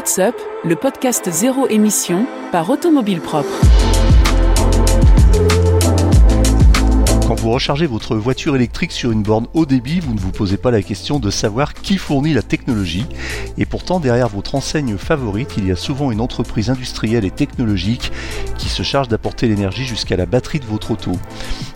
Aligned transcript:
WhatsApp, 0.00 0.34
le 0.64 0.76
podcast 0.76 1.30
zéro 1.30 1.68
émission 1.68 2.24
par 2.52 2.70
Automobile 2.70 3.20
Propre. 3.20 3.50
Quand 7.26 7.34
vous 7.34 7.50
rechargez 7.50 7.84
votre 7.84 8.16
voiture 8.16 8.56
électrique 8.56 8.92
sur 8.92 9.10
une 9.10 9.22
borne 9.22 9.46
haut 9.52 9.66
débit, 9.66 10.00
vous 10.00 10.14
ne 10.14 10.18
vous 10.18 10.32
posez 10.32 10.56
pas 10.56 10.70
la 10.70 10.80
question 10.80 11.18
de 11.18 11.28
savoir 11.28 11.74
qui 11.74 11.98
fournit 11.98 12.32
la 12.32 12.40
technologie. 12.40 13.04
Et 13.58 13.66
pourtant, 13.66 14.00
derrière 14.00 14.30
votre 14.30 14.54
enseigne 14.54 14.96
favorite, 14.96 15.58
il 15.58 15.66
y 15.66 15.70
a 15.70 15.76
souvent 15.76 16.10
une 16.10 16.22
entreprise 16.22 16.70
industrielle 16.70 17.26
et 17.26 17.30
technologique 17.30 18.10
qui 18.56 18.70
se 18.70 18.82
charge 18.82 19.08
d'apporter 19.08 19.48
l'énergie 19.48 19.84
jusqu'à 19.84 20.16
la 20.16 20.24
batterie 20.24 20.60
de 20.60 20.64
votre 20.64 20.92
auto. 20.92 21.12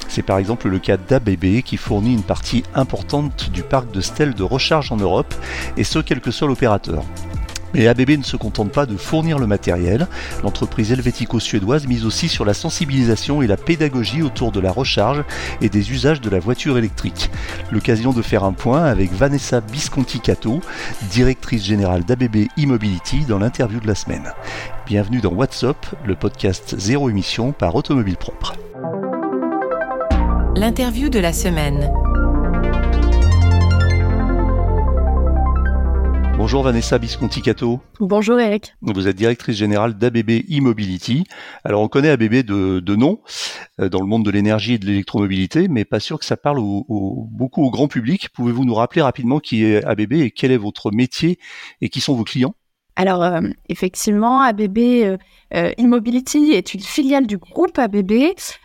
C'est 0.09 0.23
par 0.23 0.39
exemple 0.39 0.71
le 0.71 0.79
cas 0.79 0.97
d'ABB 0.97 1.61
qui 1.63 1.77
fournit 1.77 2.15
une 2.15 2.23
partie 2.23 2.63
importante 2.75 3.51
du 3.51 3.63
parc 3.63 3.91
de 3.91 4.01
stèles 4.01 4.33
de 4.33 4.45
recharge 4.45 4.93
en 4.93 4.97
Europe, 4.97 5.35
et 5.77 5.85
ce 5.85 5.99
quel 5.99 6.23
que 6.23 6.31
soit 6.31 6.49
l'opérateur. 6.49 7.05
Mais 7.75 7.89
ABB 7.89 8.19
ne 8.19 8.23
se 8.23 8.37
contente 8.37 8.71
pas 8.71 8.87
de 8.87 8.97
fournir 8.97 9.39
le 9.39 9.49
matériel. 9.49 10.07
L'entreprise 10.45 10.93
helvético-suédoise 10.93 11.89
mise 11.89 12.07
aussi 12.07 12.29
sur 12.29 12.45
la 12.45 12.55
sensibilisation 12.55 13.43
et 13.43 13.49
la 13.49 13.57
pédagogie 13.57 14.23
autour 14.23 14.53
de 14.53 14.61
la 14.61 14.71
recharge 14.71 15.25
et 15.61 15.69
des 15.69 15.91
usages 15.91 16.21
de 16.21 16.31
la 16.31 16.39
voiture 16.39 16.79
électrique. 16.79 17.31
L'occasion 17.73 18.13
de 18.13 18.23
faire 18.23 18.45
un 18.45 18.53
point 18.53 18.85
avec 18.85 19.13
Vanessa 19.13 19.61
Bisconti-Cato, 19.61 20.61
directrice 21.11 21.65
générale 21.65 22.05
d'ABB 22.05 22.47
e-mobility 22.59 23.25
dans 23.25 23.39
l'interview 23.39 23.81
de 23.81 23.89
la 23.89 23.97
semaine. 23.97 24.33
Bienvenue 24.87 25.21
dans 25.21 25.33
WhatsApp, 25.33 25.85
le 26.05 26.15
podcast 26.15 26.77
zéro 26.79 27.11
émission 27.11 27.51
par 27.51 27.75
Automobile 27.75 28.17
Propre. 28.17 28.55
L'interview 30.57 31.09
de 31.09 31.19
la 31.19 31.33
semaine. 31.33 31.91
Bonjour 36.37 36.65
Vanessa 36.65 36.99
Bisconti-Cato. 36.99 37.81
Bonjour 38.01 38.41
Eric. 38.41 38.75
Vous 38.83 39.07
êtes 39.07 39.15
directrice 39.15 39.57
générale 39.57 39.95
d'ABB 39.95 40.43
e-mobility. 40.51 41.25
Alors 41.63 41.81
on 41.81 41.89
connaît 41.89 42.11
ABB 42.11 42.45
de, 42.45 42.81
de 42.81 42.97
nom 42.97 43.21
euh, 43.81 43.89
dans 43.89 44.01
le 44.01 44.07
monde 44.07 44.25
de 44.25 44.33
l'énergie 44.33 44.75
et 44.75 44.79
de 44.79 44.85
l'électromobilité, 44.85 45.69
mais 45.69 45.85
pas 45.85 46.01
sûr 46.01 46.19
que 46.19 46.25
ça 46.25 46.37
parle 46.37 46.59
beaucoup 46.59 47.63
au 47.63 47.71
grand 47.71 47.87
public. 47.87 48.31
Pouvez-vous 48.31 48.65
nous 48.65 48.75
rappeler 48.75 49.01
rapidement 49.01 49.39
qui 49.39 49.65
est 49.65 49.85
ABB 49.85 50.15
et 50.15 50.31
quel 50.33 50.51
est 50.51 50.57
votre 50.57 50.91
métier 50.91 51.39
et 51.81 51.89
qui 51.89 52.01
sont 52.01 52.15
vos 52.15 52.25
clients? 52.25 52.57
Alors, 52.97 53.25
euh, 53.25 53.41
effectivement, 53.69 54.41
ABB 54.41 54.79
euh, 54.79 55.17
euh, 55.55 55.73
Immobility 55.79 56.53
est 56.53 56.75
une 56.75 56.81
filiale 56.81 57.27
du 57.27 57.39
groupe 57.39 57.77
ABB. 57.79 58.13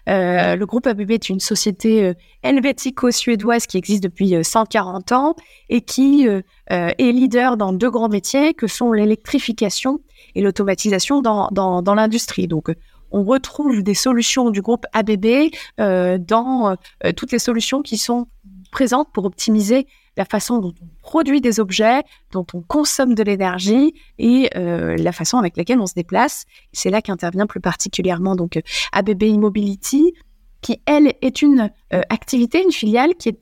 le 0.05 0.65
groupe 0.65 0.85
ABB 0.85 1.11
est 1.11 1.29
une 1.29 1.39
société 1.39 2.13
helvético-suédoise 2.43 3.65
qui 3.65 3.77
existe 3.77 4.03
depuis 4.03 4.35
140 4.43 5.11
ans 5.11 5.35
et 5.69 5.81
qui 5.81 6.27
est 6.67 7.11
leader 7.11 7.57
dans 7.57 7.73
deux 7.73 7.89
grands 7.89 8.09
métiers 8.09 8.53
que 8.53 8.67
sont 8.67 8.91
l'électrification 8.91 9.99
et 10.35 10.41
l'automatisation 10.41 11.21
dans, 11.21 11.49
dans, 11.51 11.81
dans 11.81 11.95
l'industrie. 11.95 12.47
Donc, 12.47 12.71
on 13.11 13.23
retrouve 13.23 13.81
des 13.81 13.93
solutions 13.93 14.49
du 14.51 14.61
groupe 14.61 14.85
ABB 14.93 15.51
dans 15.77 16.75
toutes 17.15 17.31
les 17.31 17.39
solutions 17.39 17.81
qui 17.81 17.97
sont 17.97 18.27
présentes 18.69 19.09
pour 19.13 19.25
optimiser 19.25 19.87
la 20.17 20.25
façon 20.25 20.59
dont 20.59 20.73
on 20.81 20.87
produit 21.01 21.41
des 21.41 21.59
objets, 21.59 22.03
dont 22.31 22.45
on 22.53 22.61
consomme 22.61 23.15
de 23.15 23.23
l'énergie 23.23 23.93
et 24.17 24.49
euh, 24.55 24.97
la 24.97 25.11
façon 25.11 25.37
avec 25.37 25.55
laquelle 25.55 25.79
on 25.79 25.87
se 25.87 25.93
déplace. 25.93 26.45
C'est 26.73 26.89
là 26.89 27.01
qu'intervient 27.01 27.47
plus 27.47 27.61
particulièrement 27.61 28.35
donc 28.35 28.57
euh, 28.57 28.61
ABB 28.91 29.23
Immobility, 29.23 30.13
qui 30.61 30.81
elle 30.85 31.13
est 31.21 31.41
une 31.41 31.71
euh, 31.93 32.01
activité, 32.09 32.61
une 32.63 32.71
filiale 32.71 33.15
qui 33.15 33.33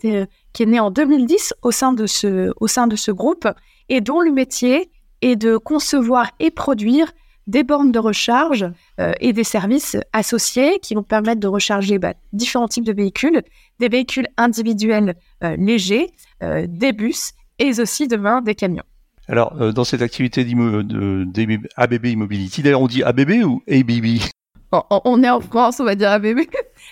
qui 0.53 0.63
est 0.63 0.65
née 0.65 0.79
en 0.79 0.91
2010 0.91 1.55
au 1.63 1.71
sein 1.71 1.93
de 1.93 2.05
ce 2.05 2.53
au 2.59 2.67
sein 2.67 2.87
de 2.87 2.95
ce 2.95 3.11
groupe 3.11 3.47
et 3.89 4.01
dont 4.01 4.21
le 4.21 4.31
métier 4.31 4.91
est 5.21 5.35
de 5.35 5.57
concevoir 5.57 6.29
et 6.39 6.51
produire 6.51 7.11
des 7.47 7.63
bornes 7.63 7.91
de 7.91 7.99
recharge 7.99 8.65
et 9.19 9.33
des 9.33 9.43
services 9.43 9.97
associés 10.13 10.79
qui 10.81 10.93
vont 10.95 11.03
permettre 11.03 11.39
de 11.39 11.47
recharger 11.47 11.97
bah, 11.97 12.13
différents 12.33 12.67
types 12.67 12.83
de 12.83 12.93
véhicules, 12.93 13.41
des 13.79 13.89
véhicules 13.89 14.27
individuels 14.37 15.15
légers, 15.57 16.11
euh, 16.43 16.67
des 16.69 16.93
bus 16.93 17.33
et 17.57 17.79
aussi 17.81 18.07
demain 18.07 18.41
des 18.41 18.53
camions. 18.53 18.83
Alors, 19.27 19.59
euh, 19.59 19.71
dans 19.71 19.83
cette 19.83 20.03
activité 20.03 20.43
d'ABB 20.45 22.05
Immobility, 22.05 22.61
d'ailleurs, 22.61 22.81
on 22.81 22.87
dit 22.87 23.01
ABB 23.01 23.43
ou 23.43 23.63
ABB 23.67 24.19
on 24.89 25.23
est 25.23 25.29
en 25.29 25.39
France, 25.39 25.79
on 25.79 25.85
va 25.85 25.95
dire 25.95 26.11
ABB, 26.11 26.41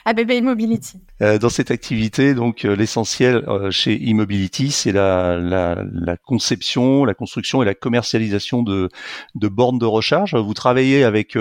ABB 0.05 0.31
Immobility. 0.31 0.99
Euh, 1.21 1.37
dans 1.37 1.49
cette 1.49 1.71
activité, 1.71 2.33
donc 2.33 2.63
l'essentiel 2.63 3.43
chez 3.71 3.95
Immobility, 3.95 4.71
c'est 4.71 4.91
la, 4.91 5.37
la, 5.37 6.17
conception, 6.17 7.05
la 7.05 7.13
construction 7.13 7.61
et 7.63 7.65
la 7.65 7.73
commercialisation 7.73 8.63
de, 8.63 8.89
de 9.33 9.47
bornes 9.47 9.79
de 9.79 9.85
recharge. 9.85 10.35
Vous 10.35 10.53
travaillez 10.53 11.03
avec 11.03 11.37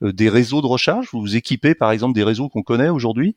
des 0.00 0.28
réseaux 0.28 0.62
de 0.62 0.66
recharge? 0.66 1.08
Vous 1.12 1.20
vous 1.20 1.36
équipez, 1.36 1.74
par 1.74 1.90
exemple, 1.90 2.14
des 2.14 2.24
réseaux 2.24 2.48
qu'on 2.48 2.62
connaît 2.62 2.88
aujourd'hui? 2.88 3.36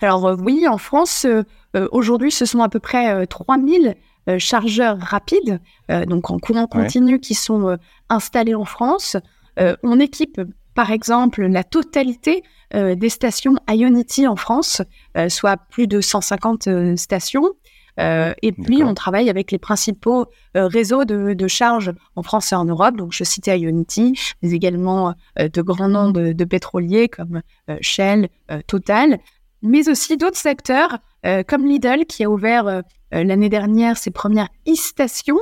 Alors 0.00 0.26
euh, 0.26 0.36
oui, 0.36 0.66
en 0.66 0.78
France, 0.78 1.24
euh, 1.24 1.42
euh, 1.76 1.88
aujourd'hui, 1.92 2.30
ce 2.30 2.44
sont 2.44 2.62
à 2.62 2.68
peu 2.68 2.80
près 2.80 3.26
3000 3.26 3.96
chargeurs 4.38 4.98
rapides, 4.98 5.60
donc 5.88 6.30
en 6.30 6.38
courant 6.38 6.66
continu, 6.66 7.18
qui 7.18 7.34
sont 7.34 7.76
installés 8.10 8.54
en 8.54 8.66
France. 8.66 9.16
on 9.56 9.98
équipe, 9.98 10.40
par 10.74 10.92
exemple, 10.92 11.46
la 11.46 11.64
totalité 11.64 12.44
des 12.72 13.08
stations 13.08 13.54
Ionity 13.68 14.26
en 14.26 14.36
France, 14.36 14.82
soit 15.28 15.56
plus 15.56 15.86
de 15.86 16.00
150 16.00 16.68
stations. 16.96 17.52
et 17.98 18.52
puis, 18.52 18.82
on 18.84 18.94
travaille 18.94 19.28
avec 19.28 19.50
les 19.50 19.58
principaux 19.58 20.26
réseaux 20.54 21.04
de, 21.04 21.34
de, 21.34 21.48
charge 21.48 21.92
en 22.16 22.22
France 22.22 22.52
et 22.52 22.54
en 22.54 22.64
Europe. 22.64 22.96
Donc, 22.96 23.12
je 23.12 23.24
citais 23.24 23.58
Ionity, 23.58 24.18
mais 24.42 24.52
également 24.52 25.14
de 25.36 25.62
grands 25.62 25.88
noms 25.88 26.10
de, 26.10 26.32
de 26.32 26.44
pétroliers 26.44 27.08
comme 27.08 27.42
Shell, 27.80 28.28
Total 28.66 29.18
mais 29.62 29.88
aussi 29.88 30.16
d'autres 30.16 30.36
secteurs 30.36 30.98
euh, 31.26 31.42
comme 31.42 31.66
Lidl 31.66 32.06
qui 32.06 32.24
a 32.24 32.30
ouvert 32.30 32.66
euh, 32.66 32.80
euh, 33.14 33.24
l'année 33.24 33.48
dernière 33.48 33.96
ses 33.96 34.10
premières 34.10 34.48
e-stations. 34.68 35.38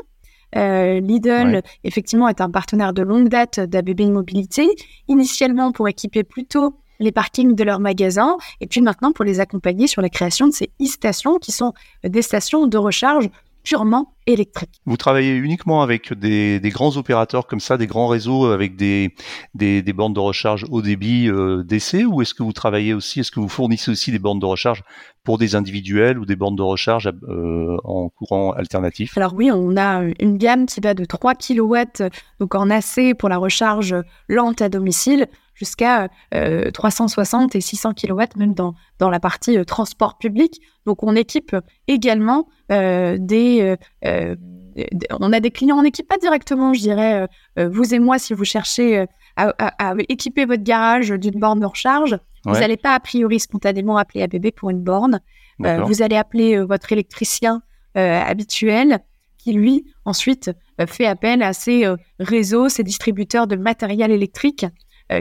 Lidl, 0.54 1.60
effectivement, 1.84 2.26
est 2.26 2.40
un 2.40 2.50
partenaire 2.50 2.94
de 2.94 3.02
longue 3.02 3.28
date 3.28 3.60
d'ABB 3.60 4.08
Mobilité, 4.10 4.66
initialement 5.06 5.72
pour 5.72 5.88
équiper 5.88 6.24
plutôt 6.24 6.74
les 7.00 7.12
parkings 7.12 7.54
de 7.54 7.64
leurs 7.64 7.80
magasins, 7.80 8.36
et 8.60 8.66
puis 8.66 8.80
maintenant 8.80 9.12
pour 9.12 9.24
les 9.24 9.40
accompagner 9.40 9.86
sur 9.86 10.02
la 10.02 10.08
création 10.08 10.48
de 10.48 10.52
ces 10.52 10.70
e-stations 10.82 11.38
qui 11.38 11.52
sont 11.52 11.72
des 12.04 12.22
stations 12.22 12.66
de 12.66 12.78
recharge 12.78 13.30
purement 13.68 14.14
électrique. 14.26 14.80
Vous 14.86 14.96
travaillez 14.96 15.34
uniquement 15.34 15.82
avec 15.82 16.14
des, 16.14 16.60
grands 16.64 16.96
opérateurs 16.96 17.46
comme 17.46 17.60
ça, 17.60 17.76
des 17.76 17.86
grands 17.86 18.08
réseaux 18.08 18.46
avec 18.46 18.76
des, 18.76 19.14
des, 19.54 19.82
bornes 19.92 20.14
de 20.14 20.20
recharge 20.20 20.64
haut 20.70 20.80
débit 20.80 21.28
euh, 21.28 21.62
DC 21.64 22.06
ou 22.06 22.22
est-ce 22.22 22.32
que 22.32 22.42
vous 22.42 22.54
travaillez 22.54 22.94
aussi, 22.94 23.20
est-ce 23.20 23.30
que 23.30 23.40
vous 23.40 23.48
fournissez 23.48 23.90
aussi 23.90 24.10
des 24.10 24.18
bornes 24.18 24.38
de 24.38 24.46
recharge 24.46 24.82
pour 25.22 25.36
des 25.36 25.54
individuels 25.54 26.18
ou 26.18 26.24
des 26.24 26.36
bornes 26.36 26.56
de 26.56 26.62
recharge 26.62 27.10
euh, 27.28 27.76
en 27.84 28.08
courant 28.08 28.52
alternatif? 28.52 29.16
Alors 29.18 29.34
oui, 29.34 29.50
on 29.52 29.76
a 29.76 30.02
une 30.18 30.38
gamme 30.38 30.64
qui 30.64 30.80
va 30.80 30.94
de 30.94 31.04
3 31.04 31.34
kW 31.34 31.76
donc 32.40 32.54
en 32.54 32.70
AC 32.70 33.14
pour 33.18 33.28
la 33.28 33.36
recharge 33.36 33.94
lente 34.28 34.62
à 34.62 34.70
domicile 34.70 35.26
jusqu'à 35.58 36.08
360 36.72 37.54
euh, 37.54 37.58
et 37.58 37.60
600 37.60 37.92
kW, 37.94 38.22
même 38.36 38.54
dans, 38.54 38.74
dans 38.98 39.10
la 39.10 39.18
partie 39.18 39.58
euh, 39.58 39.64
transport 39.64 40.16
public. 40.18 40.60
Donc, 40.86 41.02
on 41.02 41.16
équipe 41.16 41.56
également 41.88 42.48
euh, 42.70 43.16
des... 43.18 43.76
on 45.18 45.32
a 45.32 45.40
des 45.40 45.50
clients, 45.50 45.78
on 45.78 45.82
n'équipe 45.82 46.06
pas 46.06 46.18
directement, 46.18 46.72
je 46.72 46.80
dirais, 46.80 47.26
vous 47.56 47.94
et 47.94 47.98
moi, 47.98 48.18
si 48.18 48.32
vous 48.32 48.44
cherchez 48.44 49.06
à, 49.36 49.94
équiper 50.08 50.44
votre 50.44 50.62
garage 50.62 51.10
d'une 51.10 51.38
borne 51.38 51.60
de 51.60 51.66
recharge, 51.66 52.18
vous 52.44 52.52
n'allez 52.52 52.76
pas 52.76 52.94
a 52.94 53.00
priori 53.00 53.40
spontanément 53.40 53.96
appeler 53.96 54.22
ABB 54.22 54.50
pour 54.52 54.70
une 54.70 54.82
borne. 54.82 55.20
vous 55.58 56.02
allez 56.02 56.16
appeler 56.16 56.58
votre 56.60 56.92
électricien 56.92 57.62
habituel 57.94 59.00
qui, 59.36 59.52
lui, 59.52 59.84
ensuite, 60.04 60.50
fait 60.86 61.06
appel 61.06 61.42
à 61.42 61.52
ces 61.52 61.84
réseaux, 62.20 62.68
ces 62.68 62.84
distributeurs 62.84 63.46
de 63.46 63.56
matériel 63.56 64.10
électrique 64.10 64.64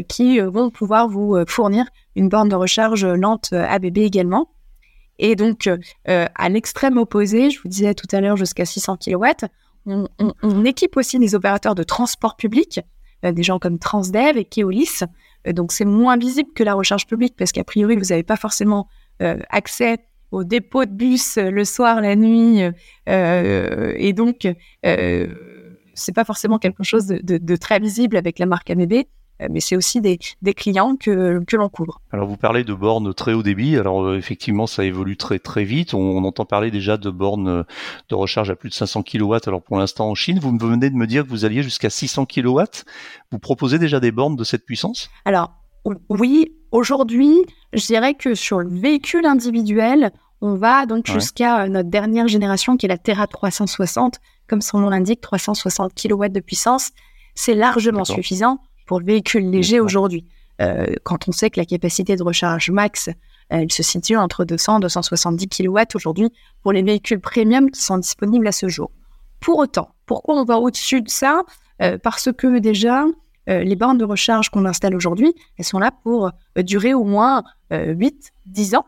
qui 0.07 0.39
euh, 0.39 0.49
vont 0.49 0.69
pouvoir 0.69 1.07
vous 1.07 1.35
euh, 1.35 1.45
fournir 1.47 1.85
une 2.15 2.29
borne 2.29 2.49
de 2.49 2.55
recharge 2.55 3.05
lente 3.05 3.53
ABB 3.53 3.99
également. 3.99 4.49
Et 5.19 5.35
donc, 5.35 5.67
à 6.05 6.49
l'extrême 6.49 6.97
opposé, 6.97 7.49
je 7.49 7.59
vous 7.59 7.67
disais 7.67 7.95
tout 7.95 8.05
à 8.11 8.21
l'heure 8.21 8.37
jusqu'à 8.37 8.65
600 8.65 8.97
kW, 8.97 9.25
on, 9.87 10.65
équipe 10.65 10.95
aussi 10.95 11.17
des 11.17 11.33
opérateurs 11.33 11.73
de 11.73 11.81
transport 11.81 12.35
public, 12.35 12.81
des 13.23 13.41
gens 13.41 13.57
comme 13.57 13.79
Transdev 13.79 14.37
et 14.37 14.45
Keolis. 14.45 14.99
donc, 15.51 15.71
c'est 15.71 15.85
moins 15.85 16.17
visible 16.17 16.51
que 16.53 16.63
la 16.63 16.75
recharge 16.75 17.07
publique 17.07 17.35
parce 17.35 17.51
qu'a 17.51 17.63
priori, 17.63 17.95
vous 17.95 18.05
n'avez 18.05 18.21
pas 18.21 18.35
forcément 18.35 18.89
accès 19.19 19.97
au 20.29 20.43
dépôt 20.43 20.85
de 20.85 20.91
bus 20.91 21.37
le 21.37 21.65
soir, 21.65 21.99
la 21.99 22.15
nuit. 22.15 22.61
et 23.07 24.13
donc, 24.13 24.47
c'est 25.97 26.13
pas 26.13 26.25
forcément 26.25 26.59
quelque 26.59 26.83
chose 26.83 27.07
de, 27.07 27.37
de, 27.37 27.55
très 27.55 27.79
visible 27.79 28.17
avec 28.17 28.37
la 28.37 28.45
marque 28.45 28.69
ABB. 28.69 29.05
Euh, 29.41 29.47
mais 29.51 29.59
c'est 29.59 29.75
aussi 29.75 30.01
des, 30.01 30.19
des 30.41 30.53
clients 30.53 30.95
que, 30.95 31.43
que 31.45 31.55
l'on 31.55 31.69
couvre. 31.69 32.01
Alors 32.11 32.27
vous 32.27 32.37
parlez 32.37 32.63
de 32.63 32.73
bornes 32.73 33.13
très 33.13 33.33
haut 33.33 33.43
débit, 33.43 33.77
alors 33.77 34.03
euh, 34.03 34.17
effectivement 34.17 34.67
ça 34.67 34.83
évolue 34.83 35.17
très 35.17 35.39
très 35.39 35.63
vite, 35.63 35.93
on, 35.93 35.99
on, 35.99 36.23
entend 36.23 36.45
parler 36.45 36.71
déjà 36.71 36.97
de 36.97 37.09
bornes 37.09 37.47
euh, 37.47 37.63
de 38.09 38.15
recharge 38.15 38.49
à 38.49 38.55
plus 38.55 38.69
de 38.69 38.73
500 38.73 39.03
kW, 39.03 39.35
alors 39.45 39.61
pour 39.61 39.77
l'instant 39.77 40.09
en 40.09 40.15
Chine, 40.15 40.39
vous 40.39 40.57
venez 40.57 40.89
de 40.89 40.95
me 40.95 41.07
dire 41.07 41.23
que 41.23 41.29
vous 41.29 41.45
alliez 41.45 41.63
jusqu'à 41.63 41.89
600 41.89 42.25
kW, 42.25 42.61
vous 43.31 43.39
proposez 43.39 43.79
déjà 43.79 43.99
des 43.99 44.11
bornes 44.11 44.35
de 44.35 44.43
cette 44.43 44.65
puissance? 44.65 45.09
Alors 45.25 45.51
oui, 46.09 46.53
aujourd'hui 46.71 47.33
je 47.73 47.85
dirais 47.85 48.13
que 48.13 48.35
sur 48.35 48.59
le 48.59 48.69
véhicule 48.69 49.25
individuel, 49.25 50.11
on 50.41 50.55
va 50.55 50.85
donc 50.85 51.07
jusqu'à 51.07 51.67
notre 51.67 51.89
dernière 51.89 52.27
génération 52.27 52.77
qui 52.77 52.85
est 52.85 52.89
la 52.89 52.97
Terra 52.97 53.27
360, 53.27 54.19
comme 54.47 54.61
son 54.61 54.79
nom 54.79 54.89
l'indique, 54.89 55.21
360 55.21 55.93
kW 55.93 56.27
de 56.29 56.39
puissance. 56.39 56.91
C'est 57.35 57.55
largement 57.55 58.05
suffisant 58.05 58.59
pour 58.87 58.99
le 58.99 59.05
véhicule 59.05 59.49
léger 59.51 59.79
aujourd'hui. 59.79 60.25
Euh, 60.59 60.87
quand 61.03 61.27
on 61.27 61.31
sait 61.31 61.51
que 61.51 61.59
la 61.59 61.65
capacité 61.65 62.15
de 62.15 62.23
recharge 62.23 62.71
max, 62.71 63.09
elle 63.49 63.71
se 63.71 63.83
situe 63.83 64.17
entre 64.17 64.43
200 64.43 64.79
et 64.79 64.81
270 64.81 65.47
kW 65.47 65.79
aujourd'hui 65.93 66.29
pour 66.63 66.71
les 66.71 66.81
véhicules 66.81 67.19
premium 67.19 67.69
qui 67.69 67.81
sont 67.81 67.99
disponibles 67.99 68.47
à 68.47 68.51
ce 68.51 68.67
jour. 68.67 68.91
Pour 69.39 69.59
autant, 69.59 69.89
pourquoi 70.07 70.35
on 70.35 70.45
va 70.45 70.57
au-dessus 70.57 71.01
de 71.01 71.09
ça? 71.09 71.43
Euh, 71.81 71.99
Parce 72.01 72.29
que 72.35 72.57
déjà, 72.57 73.05
euh, 73.49 73.63
les 73.63 73.75
bornes 73.75 73.99
de 73.99 74.05
recharge 74.05 74.49
qu'on 74.49 74.65
installe 74.65 74.95
aujourd'hui, 74.95 75.33
elles 75.57 75.65
sont 75.65 75.79
là 75.79 75.91
pour 76.03 76.31
durer 76.57 76.95
au 76.95 77.03
moins 77.03 77.43
8-10 77.71 78.75
ans. 78.75 78.85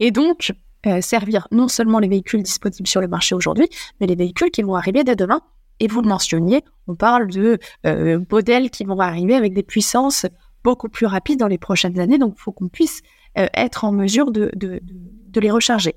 Et 0.00 0.10
donc, 0.10 0.52
servir 1.00 1.46
non 1.52 1.68
seulement 1.68 1.98
les 1.98 2.08
véhicules 2.08 2.42
disponibles 2.42 2.88
sur 2.88 3.00
le 3.00 3.08
marché 3.08 3.34
aujourd'hui, 3.34 3.68
mais 4.00 4.06
les 4.06 4.16
véhicules 4.16 4.50
qui 4.50 4.62
vont 4.62 4.74
arriver 4.74 5.04
dès 5.04 5.16
demain 5.16 5.40
et 5.80 5.88
vous 5.88 6.02
le 6.02 6.08
mentionniez, 6.08 6.64
on 6.86 6.94
parle 6.94 7.28
de 7.28 7.58
euh, 7.86 8.20
modèles 8.30 8.70
qui 8.70 8.84
vont 8.84 9.00
arriver 9.00 9.34
avec 9.34 9.54
des 9.54 9.62
puissances 9.62 10.26
beaucoup 10.62 10.88
plus 10.88 11.06
rapides 11.06 11.38
dans 11.38 11.48
les 11.48 11.58
prochaines 11.58 11.98
années. 11.98 12.18
Donc, 12.18 12.34
il 12.36 12.40
faut 12.40 12.52
qu'on 12.52 12.68
puisse 12.68 13.02
euh, 13.38 13.46
être 13.54 13.84
en 13.84 13.92
mesure 13.92 14.30
de, 14.30 14.50
les 15.34 15.50
recharger. 15.50 15.96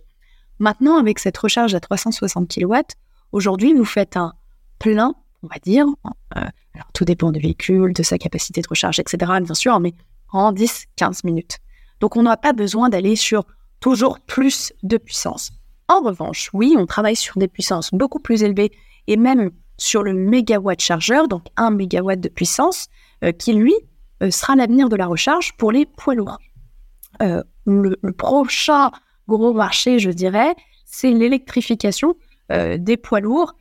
Maintenant, 0.59 0.97
avec 0.97 1.19
cette 1.19 1.38
recharge 1.38 1.75
à 1.75 1.79
360 1.79 2.53
kW, 2.53 2.75
aujourd'hui, 3.31 3.74
vous 3.74 3.85
faites 3.85 4.18
un 4.18 4.33
plein, 4.79 5.13
on 5.44 5.47
va 5.47 5.59
dire. 5.63 5.85
Euh, 6.35 6.41
alors, 6.74 6.91
tout 6.94 7.06
dépend 7.06 7.31
du 7.31 7.39
véhicule, 7.39 7.94
de 7.94 8.03
sa 8.03 8.18
capacité 8.18 8.62
de 8.62 8.68
recharge, 8.68 9.00
etc., 9.00 9.31
bien 9.41 9.53
sûr, 9.53 9.79
mais 9.79 9.94
en 10.29 10.51
10-15 10.51 11.25
minutes. 11.25 11.59
Donc, 12.00 12.18
on 12.18 12.24
n'a 12.24 12.38
pas 12.38 12.53
besoin 12.53 12.89
d'aller 12.89 13.15
sur 13.15 13.45
toujours 13.79 14.19
plus 14.19 14.74
de 14.83 14.97
puissance. 14.97 15.51
En 15.88 16.01
revanche, 16.01 16.50
oui, 16.53 16.75
on 16.77 16.85
travaille 16.85 17.15
sur 17.15 17.38
des 17.38 17.47
puissances 17.47 17.91
beaucoup 17.94 18.19
plus 18.19 18.44
élevées 18.44 18.71
et 19.07 19.15
même 19.15 19.51
sur 19.77 20.03
le 20.03 20.13
mégawatt 20.13 20.81
chargeur, 20.81 21.27
donc 21.27 21.44
1 21.56 21.71
mégawatt 21.71 22.19
de 22.19 22.29
puissance, 22.29 22.88
euh, 23.24 23.31
qui 23.31 23.53
lui 23.53 23.74
euh, 24.21 24.31
sera 24.31 24.56
l'avenir 24.56 24.89
de 24.89 24.95
la 24.95 25.07
recharge 25.07 25.53
pour 25.57 25.71
les 25.71 25.85
poids 25.85 26.15
lourds. 26.15 26.39
Euh, 27.21 27.44
le, 27.65 27.95
prochain 28.13 28.91
gros 29.27 29.53
marché, 29.53 30.00
je 30.00 30.09
dirais, 30.09 30.56
c'est 30.85 31.12
l'électrification 31.12 32.15
des 32.50 32.95
poids 32.95 33.19
lourds 33.19 33.56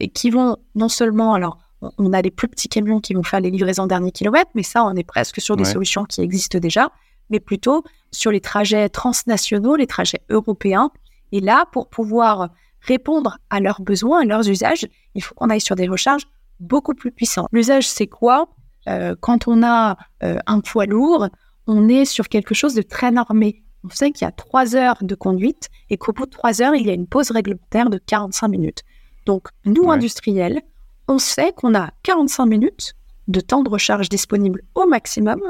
et 0.00 0.08
qui 0.08 0.30
vont 0.30 0.56
non 0.74 0.88
seulement, 0.88 1.32
alors 1.32 1.58
on 1.96 2.12
a 2.12 2.20
les 2.22 2.32
plus 2.32 2.48
petits 2.48 2.68
camions 2.68 2.98
qui 2.98 3.14
vont 3.14 3.22
faire 3.22 3.38
les 3.38 3.52
livraisons 3.52 3.86
dernier 3.86 4.10
kilomètre, 4.10 4.50
mais 4.56 4.64
ça, 4.64 4.84
on 4.84 4.96
est 4.96 5.04
presque 5.04 5.40
sur 5.40 5.56
des 5.56 5.64
solutions 5.64 6.04
qui 6.04 6.22
existent 6.22 6.58
déjà, 6.58 6.90
mais 7.30 7.38
plutôt 7.38 7.84
sur 8.10 8.32
les 8.32 8.40
trajets 8.40 8.88
transnationaux, 8.88 9.76
les 9.76 9.86
trajets 9.86 10.22
européens. 10.28 10.90
Et 11.30 11.38
là, 11.38 11.66
pour 11.70 11.88
pouvoir 11.88 12.50
répondre 12.80 13.38
à 13.50 13.60
leurs 13.60 13.80
besoins, 13.80 14.22
à 14.22 14.24
leurs 14.24 14.48
usages, 14.48 14.86
il 15.14 15.22
faut 15.22 15.34
qu'on 15.34 15.50
aille 15.50 15.60
sur 15.60 15.76
des 15.76 15.88
recharges 15.88 16.26
beaucoup 16.60 16.94
plus 16.94 17.12
puissantes. 17.12 17.48
L'usage, 17.52 17.88
c'est 17.88 18.06
quoi? 18.06 18.48
Euh, 18.88 19.14
Quand 19.20 19.48
on 19.48 19.62
a 19.62 19.96
euh, 20.22 20.38
un 20.46 20.60
poids 20.60 20.86
lourd, 20.86 21.28
on 21.66 21.88
est 21.88 22.04
sur 22.04 22.28
quelque 22.28 22.54
chose 22.54 22.74
de 22.74 22.82
très 22.82 23.10
normé. 23.10 23.62
On 23.84 23.90
sait 23.90 24.10
qu'il 24.10 24.24
y 24.24 24.28
a 24.28 24.32
trois 24.32 24.74
heures 24.74 24.98
de 25.02 25.14
conduite 25.14 25.68
et 25.90 25.96
qu'au 25.96 26.12
bout 26.12 26.26
de 26.26 26.30
trois 26.30 26.62
heures, 26.62 26.74
il 26.74 26.86
y 26.86 26.90
a 26.90 26.94
une 26.94 27.06
pause 27.06 27.30
réglementaire 27.30 27.90
de 27.90 27.98
45 27.98 28.48
minutes. 28.48 28.82
Donc, 29.26 29.48
nous, 29.64 29.90
industriels, 29.90 30.62
on 31.08 31.18
sait 31.18 31.52
qu'on 31.52 31.74
a 31.74 31.90
45 32.02 32.46
minutes 32.46 32.94
de 33.28 33.40
temps 33.40 33.62
de 33.62 33.70
recharge 33.70 34.08
disponible 34.08 34.62
au 34.74 34.86
maximum 34.86 35.40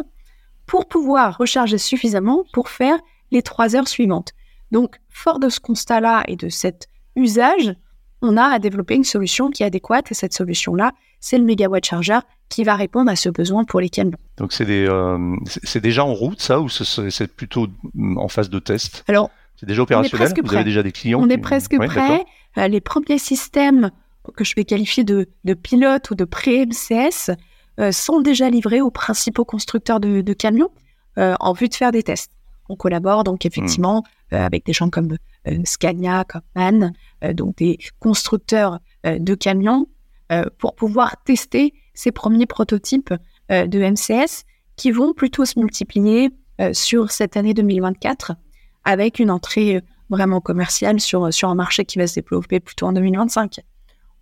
pour 0.67 0.87
pouvoir 0.87 1.37
recharger 1.39 1.79
suffisamment 1.79 2.45
pour 2.53 2.69
faire 2.69 2.99
les 3.31 3.43
trois 3.43 3.77
heures 3.77 3.89
suivantes. 3.89 4.33
Donc, 4.71 4.99
fort 5.09 5.39
de 5.39 5.49
ce 5.49 5.61
constat-là 5.61 6.25
et 6.27 6.37
de 6.37 6.49
cet 6.49 6.89
usage, 7.17 7.75
on 8.23 8.37
a 8.37 8.45
à 8.45 8.59
développer 8.59 8.95
une 8.95 9.05
solution 9.05 9.51
qui 9.51 9.63
est 9.63 9.67
adéquate 9.67 10.11
et 10.11 10.15
cette 10.15 10.33
solution-là, 10.33 10.93
c'est 11.21 11.39
le 11.39 11.45
mégawatt 11.45 11.85
chargeur 11.85 12.23
qui 12.49 12.65
va 12.65 12.77
répondre 12.77 13.11
à 13.11 13.17
ce 13.17 13.29
besoin 13.29 13.65
pour 13.65 13.81
les 13.81 13.89
camions. 13.89 14.19
Donc 14.37 14.53
c'est 14.53 14.67
euh, 14.69 15.37
déjà 15.77 16.05
en 16.05 16.15
route 16.15 16.41
ça 16.41 16.61
ou 16.61 16.69
c'est 16.69 17.35
plutôt 17.35 17.69
en 18.17 18.29
phase 18.29 18.51
de 18.51 18.59
test? 18.59 19.05
Alors 19.09 19.31
c'est 19.57 19.67
déjà 19.67 19.83
opérationnel? 19.83 20.33
Vous 20.43 20.55
avez 20.55 20.65
déjà 20.65 20.83
des 20.83 20.93
clients. 20.93 21.21
On 21.21 21.29
est 21.29 21.39
presque 21.39 21.77
prêt. 21.77 22.25
Euh, 22.59 22.69
les 22.69 22.81
premiers 22.81 23.19
systèmes 23.19 23.91
que 24.37 24.45
je 24.45 24.55
vais 24.55 24.65
qualifier 24.65 25.05
de, 25.05 25.29
de 25.45 25.55
pilotes 25.55 26.11
ou 26.11 26.15
de 26.15 26.25
pré-MCS 26.25 27.31
euh, 27.79 27.93
sont 27.93 28.21
déjà 28.21 28.51
livrés 28.51 28.81
aux 28.81 28.91
principaux 28.91 29.45
constructeurs 29.45 30.01
de, 30.01 30.33
camions 30.33 30.71
en 31.19 31.55
vue 31.55 31.69
de 31.69 31.75
faire 31.75 31.93
des 31.93 32.03
tests. 32.03 32.31
On 32.69 32.77
collabore 32.77 33.25
donc 33.25 33.47
effectivement 33.47 34.03
hmm. 34.33 34.35
avec 34.35 34.67
des 34.67 34.75
gens 34.75 34.91
comme 34.91 35.17
Scania, 35.65 36.25
comme 36.25 36.43
MAN, 36.55 36.83
euh, 36.83 36.89
donc 37.33 37.57
des 37.57 37.79
constructeurs 37.99 38.81
euh, 39.07 39.19
de 39.19 39.35
camions, 39.35 39.87
euh, 40.33 40.45
pour 40.59 40.75
pouvoir 40.75 41.23
tester 41.25 41.75
ces 41.95 42.13
premiers 42.13 42.47
prototypes 42.47 43.15
de 43.49 43.79
MCS 43.79 44.45
qui 44.75 44.91
vont 44.91 45.15
plutôt 45.15 45.45
se 45.45 45.57
multiplier 45.57 46.31
sur 46.73 47.13
cette 47.13 47.37
année 47.37 47.55
2024 47.55 48.33
avec 48.85 49.21
une 49.21 49.31
entrée 49.31 49.81
vraiment 50.11 50.41
commerciale 50.41 51.01
sur, 51.01 51.33
sur 51.33 51.49
un 51.49 51.55
marché 51.55 51.85
qui 51.85 51.99
va 51.99 52.09
se 52.09 52.17
développer 52.17 52.59
plutôt 52.59 52.87
en 52.87 52.93
2025. 52.93 53.61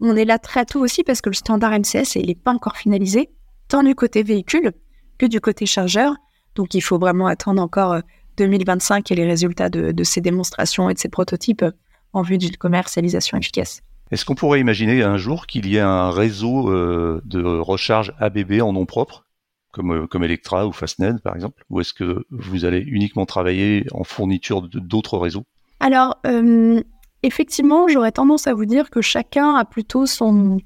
On 0.00 0.14
est 0.14 0.26
là 0.26 0.38
très 0.38 0.66
tôt 0.66 0.80
aussi 0.80 1.04
parce 1.04 1.22
que 1.22 1.30
le 1.30 1.34
standard 1.34 1.72
MCS, 1.72 2.16
il 2.16 2.26
n'est 2.26 2.34
pas 2.34 2.52
encore 2.52 2.76
finalisé, 2.76 3.30
tant 3.68 3.82
du 3.82 3.94
côté 3.94 4.22
véhicule 4.22 4.72
que 5.18 5.26
du 5.26 5.40
côté 5.40 5.66
chargeur. 5.66 6.14
Donc 6.54 6.74
il 6.74 6.82
faut 6.82 6.98
vraiment 6.98 7.26
attendre 7.26 7.62
encore 7.62 8.00
2025 8.36 9.10
et 9.10 9.14
les 9.14 9.24
résultats 9.24 9.68
de, 9.68 9.92
de 9.92 10.04
ces 10.04 10.20
démonstrations 10.20 10.90
et 10.90 10.94
de 10.94 10.98
ces 10.98 11.08
prototypes 11.08 11.64
en 12.14 12.22
vue 12.22 12.38
d'une 12.38 12.56
commercialisation 12.56 13.36
efficace. 13.36 13.82
Est-ce 14.10 14.24
qu'on 14.24 14.34
pourrait 14.34 14.60
imaginer 14.60 15.02
un 15.02 15.16
jour 15.16 15.46
qu'il 15.46 15.66
y 15.66 15.76
ait 15.76 15.80
un 15.80 16.10
réseau 16.10 16.70
euh, 16.70 17.20
de 17.24 17.42
recharge 17.42 18.14
ABB 18.20 18.60
en 18.60 18.72
nom 18.72 18.86
propre, 18.86 19.26
comme, 19.72 19.92
euh, 19.92 20.06
comme 20.06 20.22
Electra 20.22 20.66
ou 20.66 20.72
Fastned 20.72 21.20
par 21.20 21.34
exemple 21.34 21.64
Ou 21.70 21.80
est-ce 21.80 21.92
que 21.92 22.24
vous 22.30 22.64
allez 22.64 22.78
uniquement 22.78 23.26
travailler 23.26 23.86
en 23.92 24.04
fourniture 24.04 24.62
d'autres 24.62 25.18
réseaux? 25.18 25.44
Alors, 25.80 26.18
euh, 26.26 26.82
effectivement, 27.22 27.88
j'aurais 27.88 28.12
tendance 28.12 28.46
à 28.46 28.54
vous 28.54 28.66
dire 28.66 28.90
que 28.90 29.00
chacun 29.00 29.56
a 29.56 29.64
plutôt 29.64 30.06
son, 30.06 30.58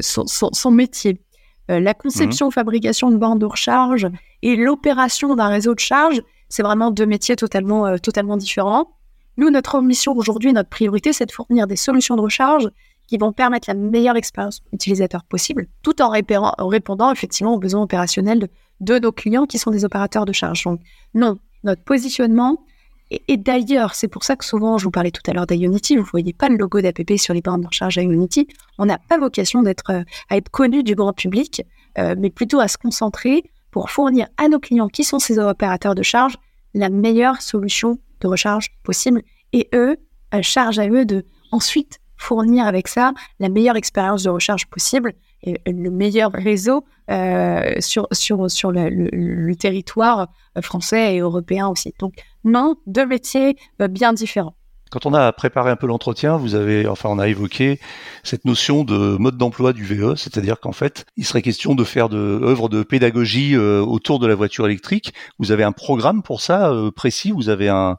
son, 0.00 0.70
métier. 0.70 1.20
la 1.68 1.94
conception, 1.94 2.46
mhm. 2.46 2.52
fabrication 2.52 3.10
de 3.10 3.16
bornes 3.16 3.38
de 3.38 3.46
recharge 3.46 4.08
et 4.42 4.54
l'opération 4.54 5.34
d'un 5.34 5.48
réseau 5.48 5.74
de 5.74 5.80
charge, 5.80 6.22
c'est 6.48 6.62
vraiment 6.62 6.90
deux 6.90 7.06
métiers 7.06 7.36
totalement, 7.36 7.96
totalement 7.98 8.36
différents. 8.36 8.96
Nous, 9.36 9.50
notre 9.50 9.80
mission 9.80 10.16
aujourd'hui, 10.16 10.52
notre 10.52 10.70
priorité, 10.70 11.12
c'est 11.12 11.26
de 11.26 11.32
fournir 11.32 11.66
des 11.66 11.76
solutions 11.76 12.16
de 12.16 12.22
recharge 12.22 12.70
qui 13.06 13.18
vont 13.18 13.32
permettre 13.32 13.68
la 13.68 13.74
meilleure 13.74 14.16
expérience 14.16 14.62
utilisateur 14.72 15.24
possible, 15.24 15.68
tout 15.82 16.02
en, 16.02 16.10
répondant 16.10 17.12
effectivement 17.12 17.54
aux 17.54 17.58
besoins 17.58 17.82
opérationnels 17.82 18.48
de, 18.80 18.98
nos 18.98 19.12
clients 19.12 19.46
qui 19.46 19.58
sont 19.58 19.70
des 19.70 19.84
opérateurs 19.84 20.24
de 20.24 20.32
charge. 20.32 20.64
Donc, 20.64 20.80
non, 21.14 21.38
notre 21.62 21.82
positionnement, 21.82 22.64
et, 23.10 23.36
d'ailleurs, 23.36 23.94
c'est 23.94 24.08
pour 24.08 24.24
ça 24.24 24.34
que 24.34 24.44
souvent, 24.44 24.78
je 24.78 24.84
vous 24.84 24.90
parlais 24.90 25.12
tout 25.12 25.22
à 25.28 25.32
l'heure 25.32 25.46
d'Ionity, 25.46 25.94
vous 25.96 26.02
ne 26.02 26.08
voyez 26.08 26.32
pas 26.32 26.48
le 26.48 26.56
logo 26.56 26.80
d'APP 26.80 27.16
sur 27.16 27.34
les 27.34 27.40
bornes 27.40 27.60
de 27.60 27.66
recharge 27.68 27.98
à. 27.98 28.48
On 28.78 28.86
n'a 28.86 28.98
pas 28.98 29.18
vocation 29.18 29.64
euh, 29.64 30.02
à 30.28 30.36
être 30.36 30.50
connu 30.50 30.82
du 30.82 30.96
grand 30.96 31.12
public, 31.12 31.62
euh, 31.98 32.16
mais 32.18 32.30
plutôt 32.30 32.58
à 32.58 32.66
se 32.66 32.76
concentrer 32.78 33.44
pour 33.70 33.90
fournir 33.90 34.26
à 34.38 34.48
nos 34.48 34.58
clients 34.58 34.88
qui 34.88 35.04
sont 35.04 35.20
ces 35.20 35.38
opérateurs 35.38 35.94
de 35.94 36.02
charge 36.02 36.36
la 36.74 36.90
meilleure 36.90 37.40
solution 37.42 37.98
de 38.20 38.26
recharge 38.26 38.68
possible. 38.82 39.22
Et 39.52 39.68
eux, 39.74 39.96
euh, 40.34 40.42
charge 40.42 40.78
à 40.78 40.88
eux 40.88 41.04
de 41.04 41.24
ensuite 41.52 42.00
fournir 42.16 42.66
avec 42.66 42.88
ça 42.88 43.12
la 43.38 43.48
meilleure 43.48 43.76
expérience 43.76 44.22
de 44.22 44.30
recharge 44.30 44.66
possible 44.66 45.12
et 45.42 45.60
le 45.66 45.90
meilleur 45.90 46.32
réseau 46.32 46.84
euh, 47.10 47.74
sur, 47.80 48.08
sur, 48.10 48.50
sur 48.50 48.72
le, 48.72 49.54
territoire 49.54 50.28
français 50.60 51.16
et 51.16 51.20
européen 51.20 51.68
aussi. 51.68 51.94
Donc 51.98 52.14
non, 52.44 52.76
deux 52.86 53.06
métiers 53.06 53.56
euh, 53.80 53.88
bien 53.88 54.12
différents. 54.12 54.56
Quand 54.90 55.06
on 55.06 55.14
a 55.14 55.32
préparé 55.32 55.70
un 55.70 55.76
peu 55.76 55.86
l'entretien, 55.86 56.36
vous 56.36 56.54
avez, 56.54 56.86
enfin, 56.86 57.08
on 57.10 57.18
a 57.18 57.28
évoqué 57.28 57.80
cette 58.22 58.44
notion 58.44 58.84
de 58.84 59.16
mode 59.16 59.36
d'emploi 59.36 59.72
du 59.72 59.84
VE, 59.84 60.14
c'est-à-dire 60.16 60.60
qu'en 60.60 60.72
fait, 60.72 61.06
il 61.16 61.24
serait 61.24 61.42
question 61.42 61.74
de 61.74 61.84
faire 61.84 62.08
de 62.08 62.16
œuvres 62.16 62.68
de 62.68 62.82
pédagogie 62.82 63.56
autour 63.56 64.18
de 64.18 64.26
la 64.26 64.34
voiture 64.34 64.66
électrique. 64.66 65.12
Vous 65.38 65.50
avez 65.50 65.64
un 65.64 65.72
programme 65.72 66.22
pour 66.22 66.40
ça 66.40 66.72
précis? 66.94 67.32
Vous 67.32 67.48
avez 67.48 67.68
un, 67.68 67.98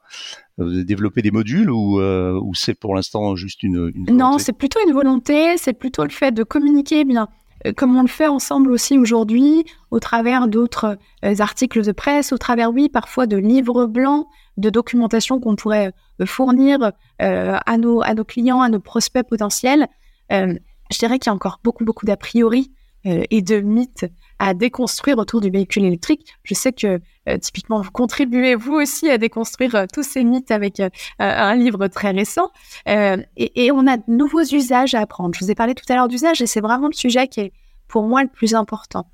développer 0.57 1.21
des 1.21 1.31
modules 1.31 1.69
ou, 1.69 2.01
ou 2.01 2.55
c'est 2.55 2.73
pour 2.73 2.95
l'instant 2.95 3.35
juste 3.35 3.63
une, 3.63 3.91
Non, 4.09 4.37
c'est 4.37 4.53
plutôt 4.53 4.79
une 4.85 4.93
volonté, 4.93 5.57
c'est 5.57 5.73
plutôt 5.73 6.03
le 6.03 6.09
fait 6.09 6.31
de 6.31 6.43
communiquer 6.43 7.03
bien 7.03 7.27
comme 7.75 7.95
on 7.97 8.01
le 8.01 8.07
fait 8.07 8.27
ensemble 8.27 8.71
aussi 8.71 8.97
aujourd'hui, 8.97 9.65
au 9.91 9.99
travers 9.99 10.47
d'autres 10.47 10.97
articles 11.39 11.83
de 11.83 11.91
presse, 11.91 12.31
au 12.31 12.37
travers, 12.37 12.71
oui, 12.71 12.89
parfois 12.89 13.27
de 13.27 13.37
livres 13.37 13.85
blancs, 13.85 14.27
de 14.57 14.69
documentation 14.69 15.39
qu'on 15.39 15.55
pourrait 15.55 15.91
fournir 16.25 16.91
à, 17.19 17.77
nos, 17.77 18.01
à 18.01 18.13
nos 18.13 18.23
clients, 18.23 18.61
à 18.61 18.69
nos 18.69 18.79
prospects 18.79 19.27
potentiels. 19.27 19.87
je 20.29 20.97
dirais 20.99 21.19
qu'il 21.19 21.29
y 21.29 21.33
a 21.33 21.35
encore 21.35 21.59
beaucoup, 21.63 21.83
beaucoup 21.83 22.05
d'a 22.05 22.17
priori 22.17 22.71
et 23.05 23.41
de 23.41 23.59
mythes 23.59 24.05
à 24.39 24.53
déconstruire 24.53 25.17
autour 25.17 25.41
du 25.41 25.49
véhicule 25.49 25.85
électrique. 25.85 26.33
Je 26.43 26.53
sais 26.53 26.71
que 26.71 26.99
euh, 27.27 27.37
typiquement 27.37 27.81
vous 27.81 27.91
contribuez 27.91 28.55
vous 28.55 28.73
aussi 28.73 29.09
à 29.09 29.17
déconstruire 29.17 29.75
euh, 29.75 29.85
tous 29.91 30.03
ces 30.03 30.23
mythes 30.23 30.51
avec 30.51 30.79
euh, 30.79 30.89
un 31.19 31.55
livre 31.55 31.87
très 31.87 32.11
récent. 32.11 32.49
Et, 32.85 33.65
et, 33.65 33.71
on 33.71 33.87
a 33.87 33.97
de 33.97 34.03
nouveaux 34.07 34.43
usages 34.43 34.93
à 34.93 35.01
apprendre. 35.01 35.35
Je 35.35 35.43
vous 35.43 35.51
ai 35.51 35.55
parlé 35.55 35.75
tout 35.75 35.85
à 35.89 35.95
l'heure 35.95 36.07
d'usage 36.07 36.41
et 36.41 36.47
c'est 36.47 36.61
vraiment 36.61 36.87
le 36.87 36.93
sujet 36.93 37.27
qui 37.27 37.41
est 37.41 37.53
pour 37.87 38.03
moi 38.03 38.23
le 38.23 38.29
plus 38.29 38.55
important. 38.55 39.09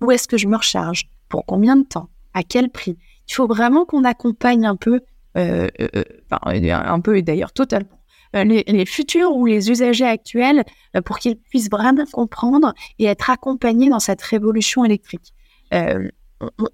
où 0.00 0.10
est-ce 0.10 0.28
que 0.28 0.36
je 0.36 0.48
me 0.48 0.56
recharge? 0.56 1.04
Pour 1.28 1.46
combien 1.46 1.76
de 1.76 1.84
temps? 1.84 2.08
À 2.34 2.42
quel 2.42 2.70
prix? 2.70 2.96
Il 3.28 3.34
faut 3.34 3.46
vraiment 3.46 3.84
qu'on 3.84 4.04
accompagne 4.04 4.66
un 4.66 4.76
peu, 4.76 5.00
enfin, 5.34 6.38
un 6.44 7.00
peu 7.00 7.16
et 7.16 7.22
d'ailleurs 7.22 7.52
totalement 7.52 8.01
euh, 8.34 8.44
les, 8.44 8.86
futurs 8.86 9.36
ou 9.36 9.44
les 9.44 9.70
usagers 9.70 10.06
actuels 10.06 10.64
euh, 10.96 11.02
pour 11.02 11.18
qu'ils 11.18 11.36
puissent 11.36 11.68
vraiment 11.70 12.06
comprendre 12.10 12.72
et 12.98 13.04
être 13.04 13.28
accompagnés 13.28 13.90
dans 13.90 14.00
cette 14.00 14.22
révolution 14.22 14.84
électrique. 14.84 15.34
Euh, 15.74 16.08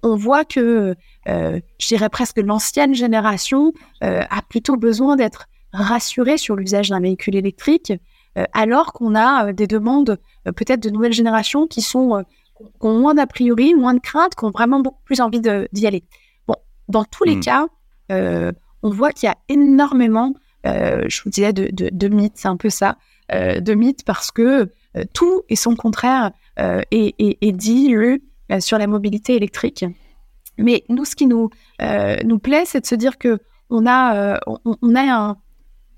on, 0.01 0.15
voit 0.15 0.45
que, 0.45 0.95
je 1.27 1.87
dirais 1.87 2.09
presque 2.09 2.39
l'ancienne 2.39 2.95
génération 2.95 3.71
a 4.01 4.41
plutôt 4.49 4.77
besoin 4.77 5.15
d'être 5.15 5.45
rassurée 5.73 6.37
sur 6.37 6.55
l'usage 6.55 6.89
d'un 6.89 6.99
véhicule 6.99 7.35
électrique, 7.35 7.93
alors 8.53 8.93
qu'on 8.93 9.13
a 9.13 9.53
des 9.53 9.67
demandes 9.67 10.17
peut-être 10.43 10.79
de 10.79 10.89
nouvelles 10.89 11.13
générations 11.13 11.67
qui 11.67 11.83
sont 11.83 12.25
qui 12.57 12.65
ont 12.87 12.97
moins 12.97 13.13
d'a 13.13 13.27
priori, 13.27 13.75
moins 13.75 13.93
de 13.93 13.99
crainte, 13.99 14.33
qui 14.33 14.43
ont 14.43 14.49
vraiment 14.49 14.79
beaucoup 14.79 15.03
plus 15.05 15.21
envie 15.21 15.39
d'y 15.39 15.85
aller. 15.85 16.03
Bon, 16.47 16.55
dans 16.87 17.03
tous 17.03 17.25
les 17.25 17.35
hmm. 17.35 17.41
cas, 17.41 17.67
on 18.09 18.89
voit 18.89 19.11
qu'il 19.11 19.27
y 19.27 19.31
a 19.31 19.37
énormément 19.49 20.33
je 20.65 21.23
vous 21.23 21.29
disais, 21.29 21.53
de, 21.53 22.07
mythes, 22.07 22.33
c'est 22.35 22.47
un 22.47 22.57
peu 22.57 22.69
ça, 22.69 22.97
euh, 23.31 23.59
de 23.59 23.73
mythes 23.73 24.03
parce 24.05 24.31
que 24.31 24.71
euh, 24.97 25.03
tout 25.13 25.43
et 25.49 25.55
son 25.55 25.75
contraire 25.75 26.31
est, 26.57 27.51
dit, 27.51 27.89
lu 27.89 28.23
sur 28.59 28.77
la 28.77 28.87
mobilité 28.87 29.35
électrique. 29.35 29.85
Mais 30.57 30.83
nous, 30.89 31.05
ce 31.05 31.15
qui 31.15 31.27
nous, 31.27 31.49
plaît, 32.39 32.63
c'est 32.65 32.81
de 32.81 32.85
se 32.85 32.95
dire 32.95 33.17
que 33.17 33.39
on 33.69 33.85
a, 33.85 34.39
on, 34.47 34.95
a 34.95 35.01
un 35.01 35.37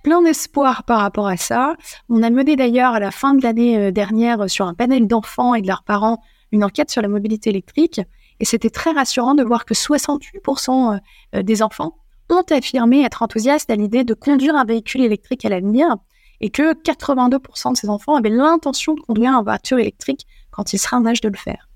plein 0.04 0.22
d'espoir 0.22 0.84
par 0.84 1.00
rapport 1.00 1.28
à 1.28 1.38
ça. 1.38 1.76
On 2.10 2.22
a 2.22 2.30
mené 2.30 2.58
d'ailleurs 2.58 2.94
à 2.94 3.00
la 3.00 3.12
fin 3.12 3.34
de 3.34 3.42
l'année 3.42 3.92
dernière 3.94 4.50
sur 4.50 4.68
un 4.68 4.74
panel 4.74 5.08
d'enfants 5.08 5.56
et 5.56 5.62
de 5.62 5.68
leurs 5.68 5.84
parents 5.84 6.22
une 6.52 6.66
enquête 6.66 6.92
sur 6.92 7.02
la 7.02 7.08
mobilité 7.08 7.50
électrique. 7.50 8.02
Et 8.42 8.46
c'était 8.46 8.70
très 8.70 8.92
rassurant 8.92 9.36
de 9.36 9.44
voir 9.44 9.64
que 9.64 9.74
68% 9.74 11.00
des 11.42 11.64
enfants 11.64 11.96
ont 12.32 12.46
affirmé 12.50 13.04
être 13.04 13.22
enthousiastes 13.22 13.70
à 13.70 13.76
l'idée 13.76 14.04
de 14.04 14.14
conduire 14.14 14.56
un 14.56 14.66
véhicule 14.66 15.02
électrique 15.02 15.46
à 15.46 15.50
l'avenir 15.50 15.98
et 16.40 16.50
que 16.50 16.74
82% 16.74 17.72
de 17.72 17.78
ces 17.78 17.90
enfants 17.90 18.16
avaient 18.16 18.30
l'intention 18.30 18.96
de 18.96 19.02
conduire 19.02 19.32
une 19.32 19.44
voiture 19.44 19.80
électrique 19.80 20.26
quand 20.50 20.74
il 20.74 20.80
sera 20.80 20.98
en 20.98 21.06
âge 21.06 21.22
de 21.22 21.30
le 21.30 21.38
faire. 21.38 21.70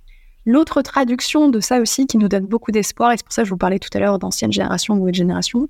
L'autre 0.45 0.81
traduction 0.81 1.49
de 1.49 1.59
ça 1.59 1.79
aussi 1.79 2.05
qui 2.05 2.17
nous 2.17 2.27
donne 2.27 2.45
beaucoup 2.45 2.71
d'espoir, 2.71 3.11
et 3.11 3.17
c'est 3.17 3.23
pour 3.23 3.33
ça 3.33 3.41
que 3.41 3.47
je 3.47 3.51
vous 3.51 3.57
parlais 3.57 3.79
tout 3.79 3.89
à 3.93 3.99
l'heure 3.99 4.19
d'ancienne 4.19 4.51
génération, 4.51 4.95
nouvelle 4.95 5.15
génération, 5.15 5.69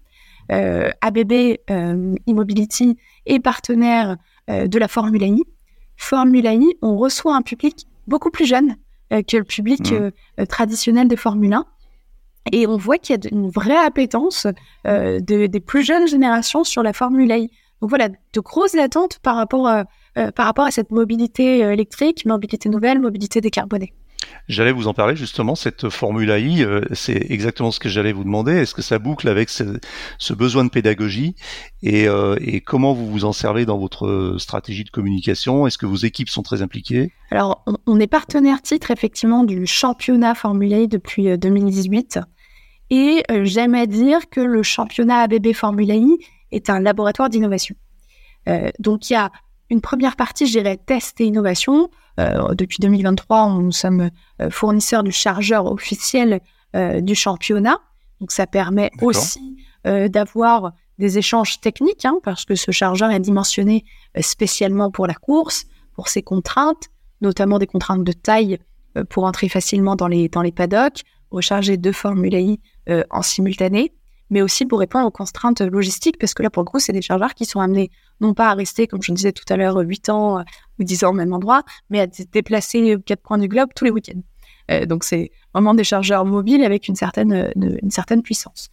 euh, 0.51 0.89
ABB 1.01 1.31
euh, 1.69 2.15
e-mobility 2.29 2.97
est 3.25 3.39
partenaire 3.39 4.17
euh, 4.49 4.67
de 4.67 4.77
la 4.77 4.87
Formula 4.87 5.25
I. 5.25 5.43
Formula 5.97 6.53
I, 6.53 6.75
on 6.81 6.97
reçoit 6.97 7.35
un 7.35 7.41
public 7.41 7.87
beaucoup 8.07 8.29
plus 8.29 8.45
jeune 8.45 8.75
euh, 9.13 9.21
que 9.23 9.37
le 9.37 9.43
public 9.43 9.91
mmh. 9.91 10.45
traditionnel 10.47 11.07
de 11.07 11.15
Formule 11.15 11.53
1. 11.53 11.65
Et 12.51 12.67
on 12.67 12.77
voit 12.77 12.97
qu'il 12.97 13.15
y 13.15 13.27
a 13.27 13.29
une 13.31 13.49
vraie 13.49 13.77
appétence 13.77 14.47
euh, 14.85 15.19
de, 15.19 15.47
des 15.47 15.59
plus 15.59 15.83
jeunes 15.83 16.07
générations 16.07 16.63
sur 16.63 16.83
la 16.83 16.93
Formule 16.93 17.31
I. 17.31 17.49
Donc 17.81 17.89
voilà, 17.89 18.09
de 18.09 18.39
grosses 18.39 18.75
attentes 18.75 19.19
par 19.19 19.35
rapport, 19.35 19.67
à, 19.67 19.85
euh, 20.17 20.31
par 20.31 20.45
rapport 20.45 20.65
à 20.65 20.71
cette 20.71 20.91
mobilité 20.91 21.63
euh, 21.63 21.73
électrique, 21.73 22.25
mobilité 22.25 22.69
nouvelle, 22.69 22.99
mobilité 22.99 23.41
décarbonée. 23.41 23.93
J'allais 24.47 24.71
vous 24.71 24.87
en 24.87 24.93
parler 24.93 25.15
justement, 25.15 25.55
cette 25.55 25.89
Formule 25.89 26.29
I, 26.29 26.63
euh, 26.63 26.81
c'est 26.93 27.31
exactement 27.31 27.71
ce 27.71 27.79
que 27.79 27.89
j'allais 27.89 28.13
vous 28.13 28.23
demander. 28.23 28.53
Est-ce 28.53 28.73
que 28.75 28.81
ça 28.81 28.99
boucle 28.99 29.27
avec 29.27 29.49
ce, 29.49 29.79
ce 30.19 30.33
besoin 30.33 30.63
de 30.63 30.69
pédagogie? 30.69 31.35
Et, 31.81 32.07
euh, 32.07 32.35
et, 32.41 32.61
comment 32.61 32.93
vous 32.93 33.07
vous 33.07 33.25
en 33.25 33.33
servez 33.33 33.65
dans 33.65 33.77
votre 33.77 34.35
stratégie 34.37 34.83
de 34.83 34.89
communication? 34.89 35.65
Est-ce 35.65 35.77
que 35.77 35.85
vos 35.85 35.95
équipes 35.95 36.29
sont 36.29 36.43
très 36.43 36.61
impliquées? 36.61 37.11
Alors, 37.31 37.63
on, 37.65 37.75
on, 37.87 37.99
est 37.99 38.07
partenaire 38.07 38.61
titre 38.61 38.91
effectivement 38.91 39.43
du 39.43 39.65
championnat 39.65 40.35
Formule 40.35 40.73
I 40.73 40.87
depuis 40.87 41.37
2018. 41.37 42.19
Et 42.89 43.23
euh, 43.31 43.45
j'aime 43.45 43.75
à 43.75 43.85
dire 43.85 44.29
que 44.29 44.41
le 44.41 44.63
championnat 44.63 45.21
ABB 45.21 45.53
Formula 45.53 45.95
I 45.95 46.17
est 46.51 46.69
un 46.69 46.79
laboratoire 46.79 47.29
d'innovation. 47.29 47.75
Euh, 48.47 48.69
donc 48.79 49.09
il 49.09 49.13
y 49.13 49.15
a 49.15 49.31
une 49.69 49.81
première 49.81 50.15
partie, 50.15 50.45
je 50.45 50.59
dirais, 50.59 50.77
test 50.77 51.19
et 51.21 51.25
innovation. 51.25 51.89
Euh, 52.19 52.53
depuis 52.53 52.77
2023, 52.79 53.49
nous 53.59 53.71
sommes 53.71 54.09
fournisseurs 54.49 55.03
du 55.03 55.11
chargeur 55.11 55.65
officiel 55.65 56.39
euh, 56.75 57.01
du 57.01 57.15
championnat. 57.15 57.79
Donc 58.21 58.31
ça 58.31 58.47
permet 58.47 58.91
aussi 59.01 59.57
d'avoir 59.83 60.71
des 60.97 61.19
échanges 61.19 61.59
techniques, 61.61 62.05
hein, 62.05 62.15
parce 62.23 62.43
que 62.43 62.55
ce 62.55 62.71
chargeur 62.71 63.11
est 63.11 63.19
dimensionné 63.19 63.85
spécialement 64.19 64.89
pour 64.89 65.05
la 65.05 65.13
course, 65.13 65.65
pour 65.93 66.07
ses 66.07 66.23
contraintes, 66.23 66.89
notamment 67.21 67.59
des 67.59 67.67
contraintes 67.67 68.03
de 68.03 68.11
taille 68.11 68.57
pour 69.11 69.25
entrer 69.25 69.47
facilement 69.47 69.95
dans 69.95 70.07
les, 70.07 70.27
dans 70.27 70.41
les 70.41 70.51
paddocks, 70.51 71.03
recharger 71.29 71.77
deux 71.77 71.91
Formula 71.91 72.39
I 72.39 72.59
euh, 72.89 73.03
en 73.09 73.23
simultané, 73.23 73.93
mais 74.29 74.43
aussi 74.43 74.65
pour 74.65 74.79
répondre 74.79 75.07
aux 75.07 75.11
contraintes 75.11 75.61
logistiques, 75.61 76.19
parce 76.19 76.35
que 76.35 76.43
là, 76.43 76.51
pour 76.51 76.61
le 76.63 76.69
coup, 76.69 76.79
c'est 76.79 76.93
des 76.93 77.01
chargeurs 77.01 77.33
qui 77.33 77.45
sont 77.45 77.59
amenés 77.59 77.89
non 78.21 78.35
pas 78.35 78.49
à 78.49 78.53
rester, 78.53 78.85
comme 78.85 79.01
je 79.01 79.11
le 79.11 79.15
disais 79.15 79.31
tout 79.31 79.45
à 79.49 79.57
l'heure, 79.57 79.77
8 79.77 80.09
ans 80.09 80.39
euh, 80.39 80.43
ou 80.79 80.83
10 80.83 81.03
ans 81.03 81.09
au 81.09 81.13
même 81.13 81.33
endroit, 81.33 81.63
mais 81.89 81.99
à 81.99 82.07
se 82.11 82.21
déplacer 82.31 82.95
aux 82.95 82.99
quatre 82.99 83.23
coins 83.23 83.39
du 83.39 83.47
globe 83.47 83.69
tous 83.75 83.85
les 83.85 83.91
week-ends. 83.91 84.21
Euh, 84.69 84.85
donc, 84.85 85.03
c'est 85.03 85.31
vraiment 85.53 85.73
des 85.73 85.83
chargeurs 85.83 86.25
mobiles 86.25 86.63
avec 86.63 86.87
une 86.87 86.95
certaine, 86.95 87.51
une 87.55 87.91
certaine 87.91 88.21
puissance. 88.21 88.69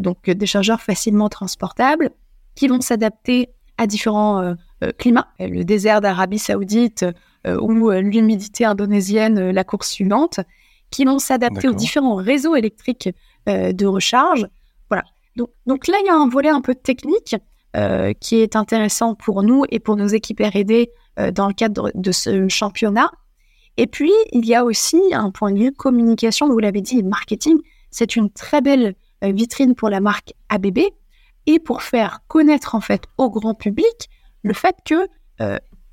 donc, 0.00 0.28
des 0.28 0.46
chargeurs 0.46 0.82
facilement 0.82 1.28
transportables 1.28 2.10
qui 2.54 2.68
vont 2.68 2.80
s'adapter 2.80 3.48
à 3.78 3.86
différents 3.86 4.54
climats. 4.98 5.28
Le 5.38 5.62
désert 5.62 6.00
d'Arabie 6.00 6.38
Saoudite 6.38 7.04
ou 7.46 7.90
l'humidité 7.90 8.64
indonésienne, 8.64 9.50
la 9.50 9.64
course 9.64 9.90
suivante, 9.90 10.40
qui 10.90 11.04
vont 11.04 11.18
s'adapter 11.18 11.68
aux 11.68 11.74
différents 11.74 12.16
réseaux 12.16 12.56
électriques 12.56 13.08
euh, 13.48 13.72
de 13.72 13.86
recharge. 13.86 14.46
Voilà. 14.88 15.04
Donc, 15.36 15.50
donc 15.66 15.86
là, 15.88 15.96
il 16.02 16.06
y 16.06 16.10
a 16.10 16.14
un 16.14 16.28
volet 16.28 16.48
un 16.48 16.60
peu 16.60 16.74
technique 16.74 17.36
euh, 17.76 18.12
qui 18.14 18.36
est 18.36 18.56
intéressant 18.56 19.14
pour 19.14 19.42
nous 19.42 19.64
et 19.70 19.78
pour 19.78 19.96
nos 19.96 20.06
équipes 20.06 20.40
R&D 20.40 20.90
euh, 21.18 21.30
dans 21.30 21.48
le 21.48 21.54
cadre 21.54 21.90
de 21.94 22.12
ce 22.12 22.48
championnat. 22.48 23.10
Et 23.76 23.86
puis, 23.86 24.12
il 24.32 24.46
y 24.46 24.54
a 24.54 24.64
aussi 24.64 25.00
un 25.12 25.30
point 25.30 25.52
de 25.52 25.58
vue 25.58 25.72
communication, 25.72 26.48
vous 26.48 26.58
l'avez 26.58 26.80
dit, 26.80 27.02
marketing. 27.02 27.58
C'est 27.90 28.16
une 28.16 28.30
très 28.30 28.60
belle 28.60 28.94
vitrine 29.22 29.74
pour 29.74 29.90
la 29.90 30.00
marque 30.00 30.32
ABB 30.48 30.78
et 31.46 31.58
pour 31.58 31.82
faire 31.82 32.20
connaître 32.28 32.74
en 32.74 32.80
fait 32.80 33.04
au 33.16 33.30
grand 33.30 33.54
public 33.54 34.10
le 34.42 34.52
fait 34.52 34.76
que 34.84 35.08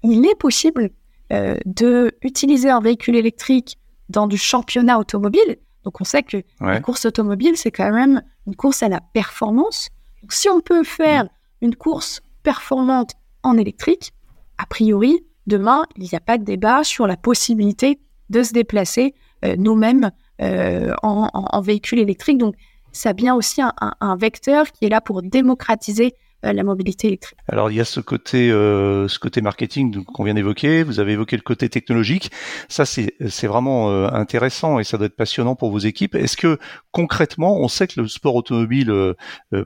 il 0.03 0.25
est 0.25 0.35
possible 0.35 0.91
de 1.29 2.11
utiliser 2.21 2.69
un 2.69 2.81
véhicule 2.81 3.15
électrique 3.15 3.77
dans 4.13 4.27
du 4.27 4.37
championnat 4.37 4.99
automobile. 4.99 5.57
Donc 5.83 5.99
on 5.99 6.05
sait 6.05 6.23
que 6.23 6.37
la 6.61 6.79
course 6.79 7.05
automobile, 7.05 7.57
c'est 7.57 7.71
quand 7.71 7.91
même 7.91 8.21
une 8.47 8.55
course 8.55 8.83
à 8.83 8.89
la 8.89 9.01
performance. 9.01 9.89
Donc 10.21 10.31
si 10.31 10.47
on 10.49 10.61
peut 10.61 10.83
faire 10.83 11.27
une 11.61 11.75
course 11.75 12.21
performante 12.43 13.11
en 13.43 13.57
électrique, 13.57 14.13
a 14.57 14.65
priori, 14.65 15.25
demain, 15.47 15.83
il 15.97 16.03
n'y 16.03 16.15
a 16.15 16.21
pas 16.21 16.37
de 16.37 16.43
débat 16.43 16.83
sur 16.83 17.07
la 17.07 17.17
possibilité 17.17 17.99
de 18.29 18.43
se 18.43 18.53
déplacer 18.53 19.13
euh, 19.43 19.55
nous-mêmes 19.57 20.11
euh, 20.41 20.93
en, 21.03 21.61
véhicule 21.61 21.99
électrique. 21.99 22.37
Donc 22.37 22.55
ça 22.91 23.09
a 23.09 23.13
bien 23.13 23.35
aussi 23.35 23.61
un, 23.61 24.15
vecteur 24.15 24.71
qui 24.71 24.85
est 24.85 24.89
là 24.89 25.01
pour 25.01 25.21
démocratiser 25.21 26.15
électrique. 26.43 27.35
Alors 27.47 27.71
il 27.71 27.77
y 27.77 27.81
a 27.81 27.85
ce 27.85 27.99
côté, 27.99 28.51
euh, 28.51 29.07
ce 29.07 29.19
côté 29.19 29.41
marketing 29.41 30.03
qu'on 30.03 30.23
vient 30.23 30.33
d'évoquer. 30.33 30.83
Vous 30.83 30.99
avez 30.99 31.13
évoqué 31.13 31.35
le 31.35 31.41
côté 31.41 31.69
technologique. 31.69 32.31
Ça 32.69 32.85
c'est 32.85 33.15
c'est 33.27 33.47
vraiment 33.47 33.89
euh, 33.89 34.07
intéressant 34.11 34.79
et 34.79 34.83
ça 34.83 34.97
doit 34.97 35.07
être 35.07 35.15
passionnant 35.15 35.55
pour 35.55 35.71
vos 35.71 35.79
équipes. 35.79 36.15
Est-ce 36.15 36.37
que 36.37 36.57
concrètement, 36.91 37.57
on 37.57 37.67
sait 37.67 37.87
que 37.87 37.99
le 38.01 38.07
sport 38.07 38.35
automobile 38.35 38.91
euh, 38.91 39.13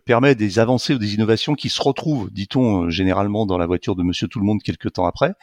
permet 0.06 0.36
des 0.36 0.60
avancées 0.60 0.94
ou 0.94 0.98
des 0.98 1.14
innovations 1.16 1.56
qui 1.56 1.70
se 1.70 1.82
retrouvent, 1.82 2.32
dit-on 2.32 2.90
généralement, 2.90 3.46
dans 3.46 3.58
la 3.58 3.66
voiture 3.66 3.96
de 3.96 4.04
Monsieur 4.04 4.28
Tout 4.28 4.40
le 4.40 4.46
Monde 4.46 4.62
quelques 4.64 4.94
temps 4.94 5.06
après? 5.06 5.34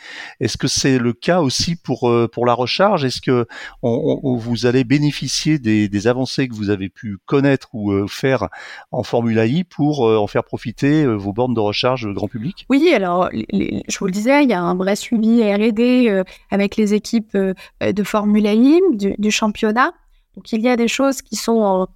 Est-ce 0.41 0.57
que 0.57 0.69
c'est 0.69 0.99
le 0.99 1.13
cas 1.13 1.41
aussi 1.41 1.77
pour 1.77 2.11
pour 2.33 2.47
la 2.47 2.55
recharge? 2.55 3.05
Est-ce 3.05 3.21
que 3.21 3.47
on, 3.83 4.21
on, 4.23 4.37
vous 4.37 4.67
allez 4.67 4.85
bénéficier 4.85 5.59
des, 5.59 5.89
des 5.89 6.07
avancées 6.07 6.49
que 6.49 6.55
vous 6.55 6.71
avez 6.71 6.89
pu 6.89 7.19
connaître 7.27 7.69
ou 7.75 8.07
faire 8.09 8.49
en 8.91 9.03
Formula 9.03 9.47
I 9.47 9.65
pour 9.65 10.01
en 10.01 10.27
faire 10.27 10.45
profiter 10.45 11.05
vos 11.25 11.33
bornes 11.33 11.55
de 11.55 11.61
recharge 11.61 12.07
grand 12.13 12.29
public? 12.29 12.67
Oui, 12.69 12.93
alors 12.95 13.29
je 13.33 13.99
vous 13.99 14.07
le 14.07 14.13
disais, 14.13 14.45
il 14.45 14.51
y 14.51 14.53
a 14.53 14.63
un 14.63 14.75
vrai 14.75 14.97
suivi 14.97 15.43
R&D 15.43 16.23
avec 16.51 16.77
les 16.77 16.95
équipes 16.95 17.37
de 17.37 18.03
Formule 18.05 18.47
E 18.47 19.15
du, 19.19 19.31
championnat. 19.31 19.93
Donc 20.37 20.53
il 20.53 20.61
y 20.61 20.69
a 20.69 20.77
des 20.77 20.89
choses 20.89 21.23
qui 21.23 21.37
sont 21.37 21.89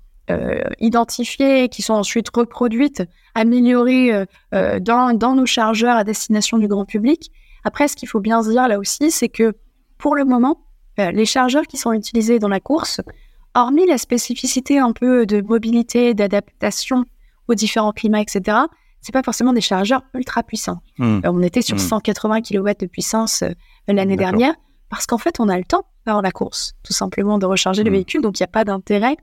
identifiées, 0.80 1.68
qui 1.68 1.82
sont 1.82 1.94
ensuite 1.94 2.28
reproduites, 2.35 3.02
améliorées 3.35 4.25
dans, 4.52 5.16
dans 5.16 5.35
nos 5.35 5.47
chargeurs 5.47 5.97
à 5.97 6.04
destination 6.04 6.58
du 6.58 6.68
grand 6.68 6.85
public. 6.85 7.30
Après, 7.64 7.88
ce 7.88 7.97
qu'il 7.97 8.08
faut 8.08 8.20
bien 8.20 8.42
se 8.42 8.50
dire 8.50 8.68
là 8.68 8.78
aussi, 8.78 9.11
c'est 9.11 9.28
que 9.28 9.54
pour 9.99 10.14
le 10.14 10.25
moment, 10.25 10.61
les 10.99 11.26
chargeurs 11.26 11.66
qui 11.66 11.76
sont 11.76 11.92
utilisés 11.92 12.38
dans 12.38 12.49
la 12.49 12.61
course, 12.61 13.00
hormis 13.54 13.87
la 13.87 13.99
spécificité 13.99 14.78
un 14.78 14.92
peu 14.92 15.26
de 15.26 15.40
mobilité, 15.40 16.14
d'adaptation 16.14 17.04
aux 17.49 17.54
différents 17.54 17.92
climats, 17.92 18.20
etc., 18.20 18.58
c'est 19.00 19.12
pas 19.12 19.23
forcément 19.23 19.52
des 19.52 19.61
chargeurs 19.61 20.02
ultra 20.14 20.43
puissants. 20.43 20.81
Hmm. 20.99 21.21
Euh, 21.25 21.31
on 21.33 21.43
était 21.43 21.62
sur 21.62 21.78
180 21.78 22.38
hmm. 22.38 22.43
kW 22.43 22.71
de 22.81 22.87
puissance 22.87 23.43
euh, 23.43 23.50
l'année 23.87 24.17
dernière 24.17 24.55
parce 24.88 25.07
qu'en 25.07 25.19
fait, 25.19 25.38
on 25.38 25.49
a 25.49 25.59
le 25.59 25.64
temps 25.64 25.87
avant 26.07 26.23
la 26.23 26.31
course, 26.31 26.75
tout 26.83 26.95
simplement, 26.95 27.38
de 27.38 27.47
recharger 27.47 27.85
le 27.85 27.90
hmm. 27.90 27.95
véhicule. 27.95 28.23
Donc, 28.23 28.40
il 28.40 28.43
n'y 28.43 28.47
a 28.47 28.49
pas 28.49 28.64
d'intérêt 28.64 29.17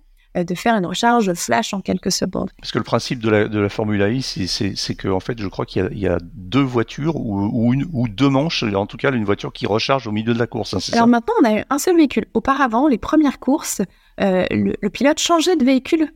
de 0.44 0.56
faire 0.56 0.76
une 0.76 0.86
recharge 0.86 1.34
flash 1.34 1.74
en 1.74 1.82
quelques 1.82 2.12
secondes. 2.12 2.52
Parce 2.60 2.72
que 2.72 2.78
le 2.78 2.84
principe 2.84 3.20
de 3.20 3.30
la, 3.30 3.48
de 3.48 3.60
la 3.60 3.70
Formule 3.70 4.02
I, 4.02 4.22
c'est 4.22 4.96
que 4.96 5.08
en 5.08 5.20
fait, 5.20 5.40
je 5.40 5.48
crois 5.48 5.66
qu'il 5.66 5.90
y, 5.94 6.02
y, 6.02 6.08
a 6.08 6.18
deux 6.22 6.62
voitures 6.62 7.16
ou, 7.16 7.50
ou, 7.52 7.74
une, 7.74 7.88
ou 7.94 8.08
deux 8.08 8.30
manches, 8.30 8.64
en 8.64 8.86
tout 8.86 8.98
cas 8.98 9.12
une 9.16 9.26
voiture 9.26 9.54
qui 9.54 9.66
recharge 9.66 10.08
au 10.08 10.12
milieu 10.12 10.34
de 10.34 10.40
la 10.40 10.48
course. 10.48 10.74
Hein, 10.74 10.80
Alors 10.94 11.08
maintenant, 11.08 11.34
on 11.42 11.46
a 11.46 11.64
un 11.70 11.78
seul 11.78 11.96
véhicule. 11.96 12.26
Auparavant, 12.34 12.88
les 12.88 12.98
premières 12.98 13.40
courses, 13.40 13.82
euh, 14.22 14.46
le, 14.52 14.90
pilote 14.90 15.20
changeait 15.20 15.56
de 15.56 15.66
véhicule 15.66 16.12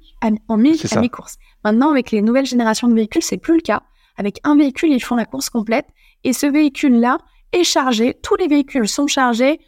en 0.48 0.58
mi, 0.58 0.80
à 0.92 1.00
mi-course. 1.00 1.38
Maintenant, 1.64 1.92
avec 1.92 2.12
les 2.12 2.22
nouvelles 2.22 2.46
générations 2.46 2.88
de 2.88 2.94
véhicules, 2.94 3.24
c'est 3.24 3.38
plus 3.38 3.56
le 3.56 3.62
cas. 3.62 3.84
Avec 4.18 4.40
un 4.44 4.56
véhicule, 4.56 4.92
ils 4.92 5.04
font 5.04 5.16
la 5.16 5.26
course 5.26 5.50
complète 5.50 5.88
et 6.24 6.34
ce 6.34 6.46
véhicule-là 6.46 7.18
est 7.54 7.64
chargé. 7.64 8.18
Tous 8.22 8.36
les 8.36 8.48
véhicules 8.48 8.88
sont 8.88 9.08
chargés 9.08 9.60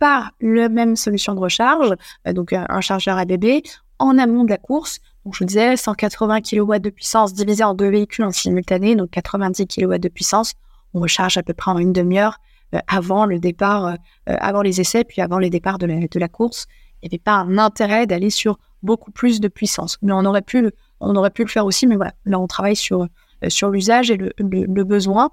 par 0.00 0.32
la 0.40 0.68
même 0.68 0.96
solution 0.96 1.34
de 1.34 1.40
recharge, 1.40 1.94
euh, 2.26 2.32
donc 2.32 2.52
un 2.52 2.80
chargeur 2.80 3.18
ABB 3.18 3.62
en 3.98 4.18
amont 4.18 4.44
de 4.44 4.50
la 4.50 4.58
course. 4.58 5.00
Donc, 5.24 5.34
je 5.34 5.40
vous 5.40 5.46
disais, 5.46 5.76
180 5.76 6.40
kW 6.42 6.78
de 6.78 6.90
puissance 6.90 7.34
divisé 7.34 7.64
en 7.64 7.74
deux 7.74 7.90
véhicules 7.90 8.24
en 8.24 8.32
simultané, 8.32 8.96
donc 8.96 9.10
90 9.10 9.66
kW 9.66 9.98
de 9.98 10.08
puissance. 10.08 10.54
On 10.94 11.00
recharge 11.00 11.36
à 11.36 11.42
peu 11.42 11.54
près 11.54 11.70
en 11.70 11.78
une 11.78 11.92
demi-heure 11.92 12.38
euh, 12.74 12.78
avant 12.86 13.24
le 13.24 13.38
départ, 13.38 13.86
euh, 13.86 13.94
euh, 14.28 14.36
avant 14.40 14.62
les 14.62 14.80
essais, 14.80 15.04
puis 15.04 15.22
avant 15.22 15.38
les 15.38 15.50
départs 15.50 15.78
de 15.78 15.86
la, 15.86 16.28
course. 16.28 16.66
Il 17.02 17.06
n'y 17.06 17.14
avait 17.14 17.22
pas 17.22 17.34
un 17.34 17.58
intérêt 17.58 18.06
d'aller 18.06 18.30
sur 18.30 18.58
beaucoup 18.82 19.10
plus 19.10 19.40
de 19.40 19.48
puissance. 19.48 19.98
Mais 20.02 20.12
on 20.12 20.24
aurait 20.24 20.42
pu 20.42 20.60
le, 20.60 20.72
on 21.00 21.14
aurait 21.16 21.30
pu 21.30 21.42
le 21.42 21.48
faire 21.48 21.64
aussi, 21.64 21.86
mais 21.86 21.96
voilà, 21.96 22.12
là 22.26 22.38
on 22.38 22.46
travaille 22.46 22.76
sur, 22.76 23.06
sur 23.48 23.70
l'usage 23.70 24.10
et 24.10 24.16
le, 24.16 24.32
le, 24.38 24.84
besoin. 24.84 25.30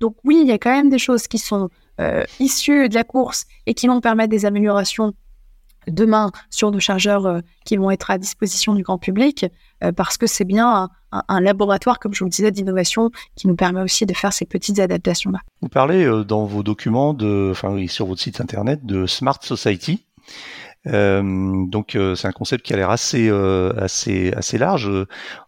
Donc 0.00 0.16
oui, 0.24 0.40
il 0.42 0.48
y 0.48 0.52
a 0.52 0.58
quand 0.58 0.72
même 0.72 0.90
des 0.90 0.98
choses 0.98 1.26
qui 1.26 1.38
sont 1.38 1.70
issues 2.40 2.88
de 2.88 2.94
la 2.94 3.04
course 3.04 3.46
et 3.66 3.74
qui 3.74 3.86
vont 3.86 4.00
permettre 4.00 4.30
des 4.30 4.44
améliorations 4.44 5.14
demain 5.88 6.30
sur 6.50 6.70
nos 6.70 6.80
chargeurs 6.80 7.26
euh, 7.26 7.40
qui 7.64 7.76
vont 7.76 7.90
être 7.90 8.10
à 8.10 8.18
disposition 8.18 8.74
du 8.74 8.82
grand 8.82 8.98
public, 8.98 9.46
euh, 9.82 9.92
parce 9.92 10.16
que 10.16 10.26
c'est 10.26 10.44
bien 10.44 10.88
un, 11.12 11.40
laboratoire, 11.40 11.98
comme 11.98 12.12
je 12.12 12.20
vous 12.20 12.24
le 12.26 12.30
disais, 12.30 12.50
d'innovation 12.50 13.10
qui 13.36 13.46
nous 13.46 13.54
permet 13.54 13.80
aussi 13.80 14.04
de 14.04 14.14
faire 14.14 14.32
ces 14.32 14.46
petites 14.46 14.80
adaptations-là. 14.80 15.40
Vous 15.62 15.68
parlez 15.68 16.04
euh, 16.04 16.24
dans 16.24 16.44
vos 16.44 16.62
documents, 16.62 17.14
de, 17.14 17.50
enfin 17.52 17.76
sur 17.86 18.06
votre 18.06 18.20
site 18.20 18.40
internet, 18.40 18.84
de 18.84 19.06
Smart 19.06 19.38
Society. 19.40 20.04
donc 20.86 21.96
c'est 22.16 22.26
un 22.26 22.32
concept 22.32 22.66
qui 22.66 22.74
a 22.74 22.76
l'air 22.76 22.90
assez 22.90 23.30
assez 23.30 24.32
assez 24.32 24.58
large. 24.58 24.90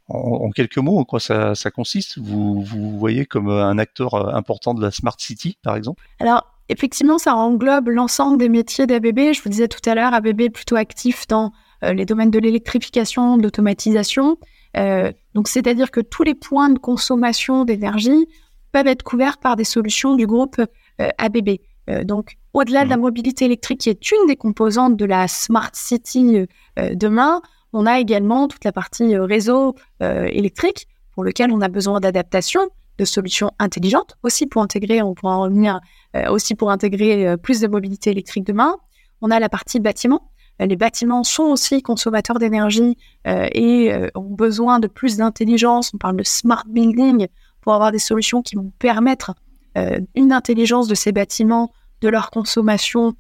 En, 0.08 0.50
quelques 0.50 0.78
mots, 0.78 0.98
en 0.98 1.04
quoi 1.04 1.18
ça, 1.18 1.54
ça 1.54 1.70
consiste? 1.70 2.18
Vous, 2.18 2.62
vous 2.62 2.96
voyez 2.98 3.26
comme 3.26 3.50
un 3.50 3.76
acteur 3.76 4.34
important 4.34 4.72
de 4.72 4.80
la 4.80 4.90
Smart 4.92 5.16
City, 5.18 5.58
par 5.62 5.76
exemple? 5.76 6.02
Alors 6.20 6.55
effectivement, 6.68 7.18
ça 7.18 7.34
englobe 7.36 7.88
l'ensemble 7.88 8.38
des 8.38 8.48
métiers 8.48 8.86
d'ABB. 8.86 9.32
Je 9.32 9.42
vous 9.42 9.48
disais 9.48 9.68
tout 9.68 9.88
à 9.88 9.94
l'heure, 9.94 10.14
ABB 10.14 10.40
est 10.42 10.50
plutôt 10.50 10.76
actif 10.76 11.26
dans 11.26 11.52
euh, 11.84 11.92
les 11.92 12.04
domaines 12.04 12.30
de 12.30 12.38
l'électrification, 12.38 13.36
de 13.36 13.42
l'automatisation. 13.42 14.38
Euh, 14.76 15.12
donc, 15.34 15.48
c'est-à-dire 15.48 15.90
que 15.90 16.00
tous 16.00 16.22
les 16.22 16.34
points 16.34 16.70
de 16.70 16.78
consommation 16.78 17.64
d'énergie 17.64 18.26
peuvent 18.72 18.86
être 18.86 19.02
couverts 19.02 19.38
par 19.38 19.56
des 19.56 19.64
solutions 19.64 20.14
du 20.14 20.26
groupe 20.26 20.58
euh, 20.58 21.08
ABB. 21.18 21.58
donc, 22.04 22.36
au-delà 22.52 22.84
de 22.84 22.90
la 22.90 22.96
mmh. 22.96 23.00
mobilité 23.00 23.44
électrique, 23.44 23.80
qui 23.80 23.90
est 23.90 24.10
une 24.10 24.26
des 24.26 24.36
composantes 24.36 24.96
de 24.96 25.04
la 25.04 25.28
Smart 25.28 25.70
City 25.74 26.46
demain, 26.76 27.42
on 27.72 27.86
a 27.86 28.00
également 28.00 28.48
toute 28.48 28.64
la 28.64 28.72
partie 28.72 29.16
réseau 29.16 29.76
électrique 30.00 30.88
pour 31.12 31.22
lequel 31.22 31.52
on 31.52 31.60
a 31.60 31.68
besoin 31.68 32.00
d'adaptation 32.00 32.62
de 32.98 33.04
solutions 33.04 33.50
intelligentes, 33.58 34.16
aussi 34.22 34.46
pour 34.46 34.62
intégrer, 34.62 35.02
on 35.02 35.14
pourra 35.14 35.36
en 35.36 35.42
revenir, 35.42 35.80
euh, 36.14 36.30
aussi 36.30 36.54
pour 36.54 36.70
intégrer 36.70 37.28
euh, 37.28 37.36
plus 37.36 37.60
de 37.60 37.66
mobilité 37.66 38.10
électrique 38.10 38.44
demain. 38.44 38.76
On 39.20 39.30
a 39.30 39.38
la 39.38 39.48
partie 39.48 39.80
bâtiment. 39.80 40.30
Euh, 40.62 40.66
les 40.66 40.76
bâtiments 40.76 41.24
sont 41.24 41.44
aussi 41.44 41.82
consommateurs 41.82 42.38
d'énergie 42.38 42.96
et 43.26 43.92
ont 44.14 44.34
besoin 44.34 44.78
de 44.78 44.86
plus 44.86 45.16
d'intelligence. 45.16 45.90
On 45.94 45.98
parle 45.98 46.16
de 46.16 46.22
smart 46.22 46.64
building 46.68 47.26
pour 47.60 47.74
avoir 47.74 47.92
des 47.92 47.98
solutions 47.98 48.40
qui 48.40 48.54
vont 48.54 48.72
permettre 48.78 49.34
une 50.14 50.32
intelligence 50.32 50.86
de 50.86 50.94
ces 50.94 51.12
bâtiments, 51.12 51.72
de 52.00 52.08
leur 52.08 52.30
consommation 52.30 53.14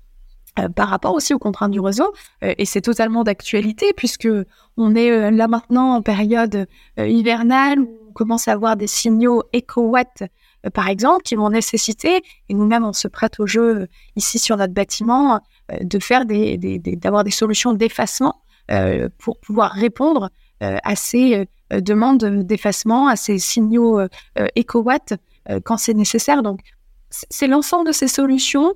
par 0.74 0.88
rapport 0.88 1.12
aussi 1.12 1.34
aux 1.34 1.38
contraintes 1.38 1.72
du 1.72 1.80
réseau. 1.80 2.14
et 2.40 2.64
c'est 2.64 2.80
totalement 2.80 3.24
d'actualité 3.24 3.92
puisque 3.94 4.28
on 4.76 4.94
est 4.94 5.30
là 5.30 5.48
maintenant 5.48 5.94
en 5.96 6.02
période 6.02 6.66
hivernale 6.96 7.84
commence 8.16 8.48
à 8.48 8.52
avoir 8.52 8.76
des 8.76 8.86
signaux 8.86 9.42
éco-watt, 9.52 10.22
euh, 10.64 10.70
par 10.70 10.88
exemple, 10.88 11.22
qui 11.22 11.36
vont 11.36 11.50
nécessiter, 11.50 12.22
et 12.48 12.54
nous-mêmes 12.54 12.84
on 12.84 12.94
se 12.94 13.08
prête 13.08 13.38
au 13.38 13.46
jeu 13.46 13.82
euh, 13.82 13.86
ici 14.16 14.38
sur 14.38 14.56
notre 14.56 14.72
bâtiment, 14.72 15.40
euh, 15.70 15.76
de 15.82 15.98
faire 15.98 16.24
d'avoir 16.24 17.22
des 17.22 17.30
solutions 17.30 17.72
d'effacement 17.72 18.40
pour 19.18 19.38
pouvoir 19.38 19.70
répondre 19.70 20.28
à 20.60 20.96
ces 20.96 21.48
demandes 21.70 22.42
d'effacement, 22.42 23.06
à 23.06 23.14
ces 23.14 23.38
signaux 23.38 24.00
éco-watt 24.56 25.14
quand 25.62 25.76
c'est 25.76 25.94
nécessaire. 25.94 26.42
Donc, 26.42 26.58
c'est 27.08 27.46
l'ensemble 27.46 27.86
de 27.86 27.92
ces 27.92 28.08
solutions 28.08 28.74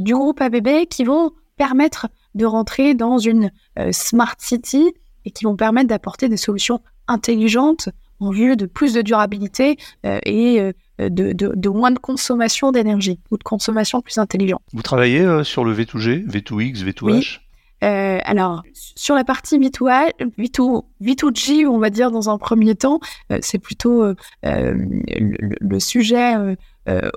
du 0.00 0.12
groupe 0.12 0.40
ABB 0.40 0.86
qui 0.90 1.04
vont 1.04 1.30
permettre 1.56 2.08
de 2.34 2.44
rentrer 2.46 2.94
dans 2.94 3.18
une 3.18 3.52
smart 3.92 4.34
city 4.38 4.92
et 5.24 5.30
qui 5.30 5.44
vont 5.44 5.54
permettre 5.54 5.86
d'apporter 5.86 6.28
des 6.28 6.36
solutions 6.36 6.80
intelligentes 7.06 7.90
en 8.22 8.30
vue 8.30 8.56
de 8.56 8.66
plus 8.66 8.94
de 8.94 9.02
durabilité 9.02 9.76
euh, 10.06 10.18
et 10.24 10.60
euh, 10.60 10.72
de, 10.98 11.32
de, 11.32 11.68
moins 11.68 11.90
de 11.90 11.98
consommation 11.98 12.72
d'énergie 12.72 13.18
ou 13.30 13.36
de 13.36 13.42
consommation 13.42 14.00
plus 14.00 14.18
intelligente. 14.18 14.62
Vous 14.72 14.82
travaillez 14.82 15.20
euh, 15.20 15.44
sur 15.44 15.64
le 15.64 15.74
V2G, 15.74 16.26
V2X, 16.26 16.84
V2H 16.84 17.38
alors, 17.84 18.62
sur 18.74 19.16
la 19.16 19.24
partie 19.24 19.58
V2, 19.58 20.12
V2, 20.38 20.84
V2G, 21.02 21.66
on 21.66 21.78
va 21.78 21.90
dire 21.90 22.12
dans 22.12 22.30
un 22.30 22.38
premier 22.38 22.76
temps, 22.76 23.00
c'est 23.40 23.58
plutôt 23.58 24.14
le, 24.44 25.80
sujet 25.80 26.36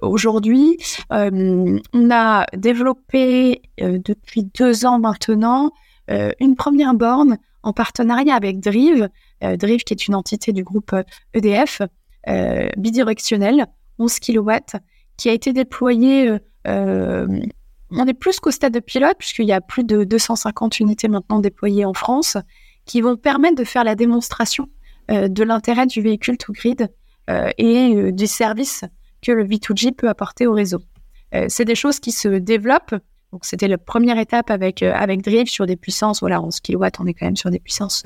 aujourd'hui. 0.01 0.77
on 1.11 2.09
a 2.09 2.47
développé 2.57 3.61
depuis 3.77 4.49
deux 4.57 4.87
ans 4.87 4.97
maintenant 4.97 5.69
une 6.39 6.55
première 6.55 6.95
borne 6.95 7.37
en 7.61 7.71
partenariat 7.71 8.35
avec 8.35 8.59
Drive, 8.59 9.09
euh, 9.43 9.57
qui 9.57 9.93
est 9.93 10.07
une 10.07 10.15
entité 10.15 10.53
du 10.53 10.63
groupe 10.63 10.95
EDF, 11.33 11.81
euh, 11.81 11.85
e 11.85 11.89
euh, 12.29 12.69
bidirectionnelle, 12.77 13.67
11 13.99 14.19
kW, 14.19 14.51
qui 15.17 15.29
a 15.29 15.33
été 15.33 15.53
déployée 15.53 16.31
on 17.91 18.07
est 18.07 18.15
plus 18.15 18.39
qu'au 18.39 18.49
stade 18.49 18.73
de 18.73 18.79
pilote, 18.79 19.15
puisqu'il 19.19 19.45
y 19.45 19.53
a 19.53 19.61
plus 19.61 19.83
de 19.83 20.03
250 20.03 20.79
unités 20.79 21.07
maintenant 21.07 21.39
déployées 21.39 21.85
en 21.85 21.93
France, 21.93 22.35
qui 22.85 22.99
vont 22.99 23.15
permettre 23.15 23.55
de 23.55 23.63
faire 23.63 23.83
la 23.83 23.93
démonstration 23.93 24.67
de 25.07 25.43
l'intérêt 25.43 25.85
du 25.85 26.01
véhicule 26.01 26.37
to 26.37 26.51
grid 26.51 26.89
et 27.29 28.11
du 28.11 28.25
service 28.25 28.83
que 29.21 29.31
le 29.31 29.45
V2G 29.45 29.93
peut 29.93 30.09
apporter 30.09 30.47
au 30.47 30.53
réseau. 30.53 30.79
c'est 31.47 31.63
des 31.63 31.75
choses 31.75 31.99
qui 31.99 32.11
se 32.11 32.27
développent. 32.27 32.95
C'était 33.43 33.67
la 33.67 33.77
première 33.77 34.17
étape 34.17 34.49
avec, 34.49 34.81
avec 34.81 35.21
Drive 35.21 35.47
sur 35.47 35.67
des 35.67 35.75
puissances. 35.75 36.21
Voilà, 36.21 36.41
11 36.41 36.59
kW, 36.61 36.85
on 36.99 37.05
est 37.05 37.13
quand 37.13 37.27
même 37.27 37.37
sur 37.37 37.51
des 37.51 37.59
puissances 37.59 38.03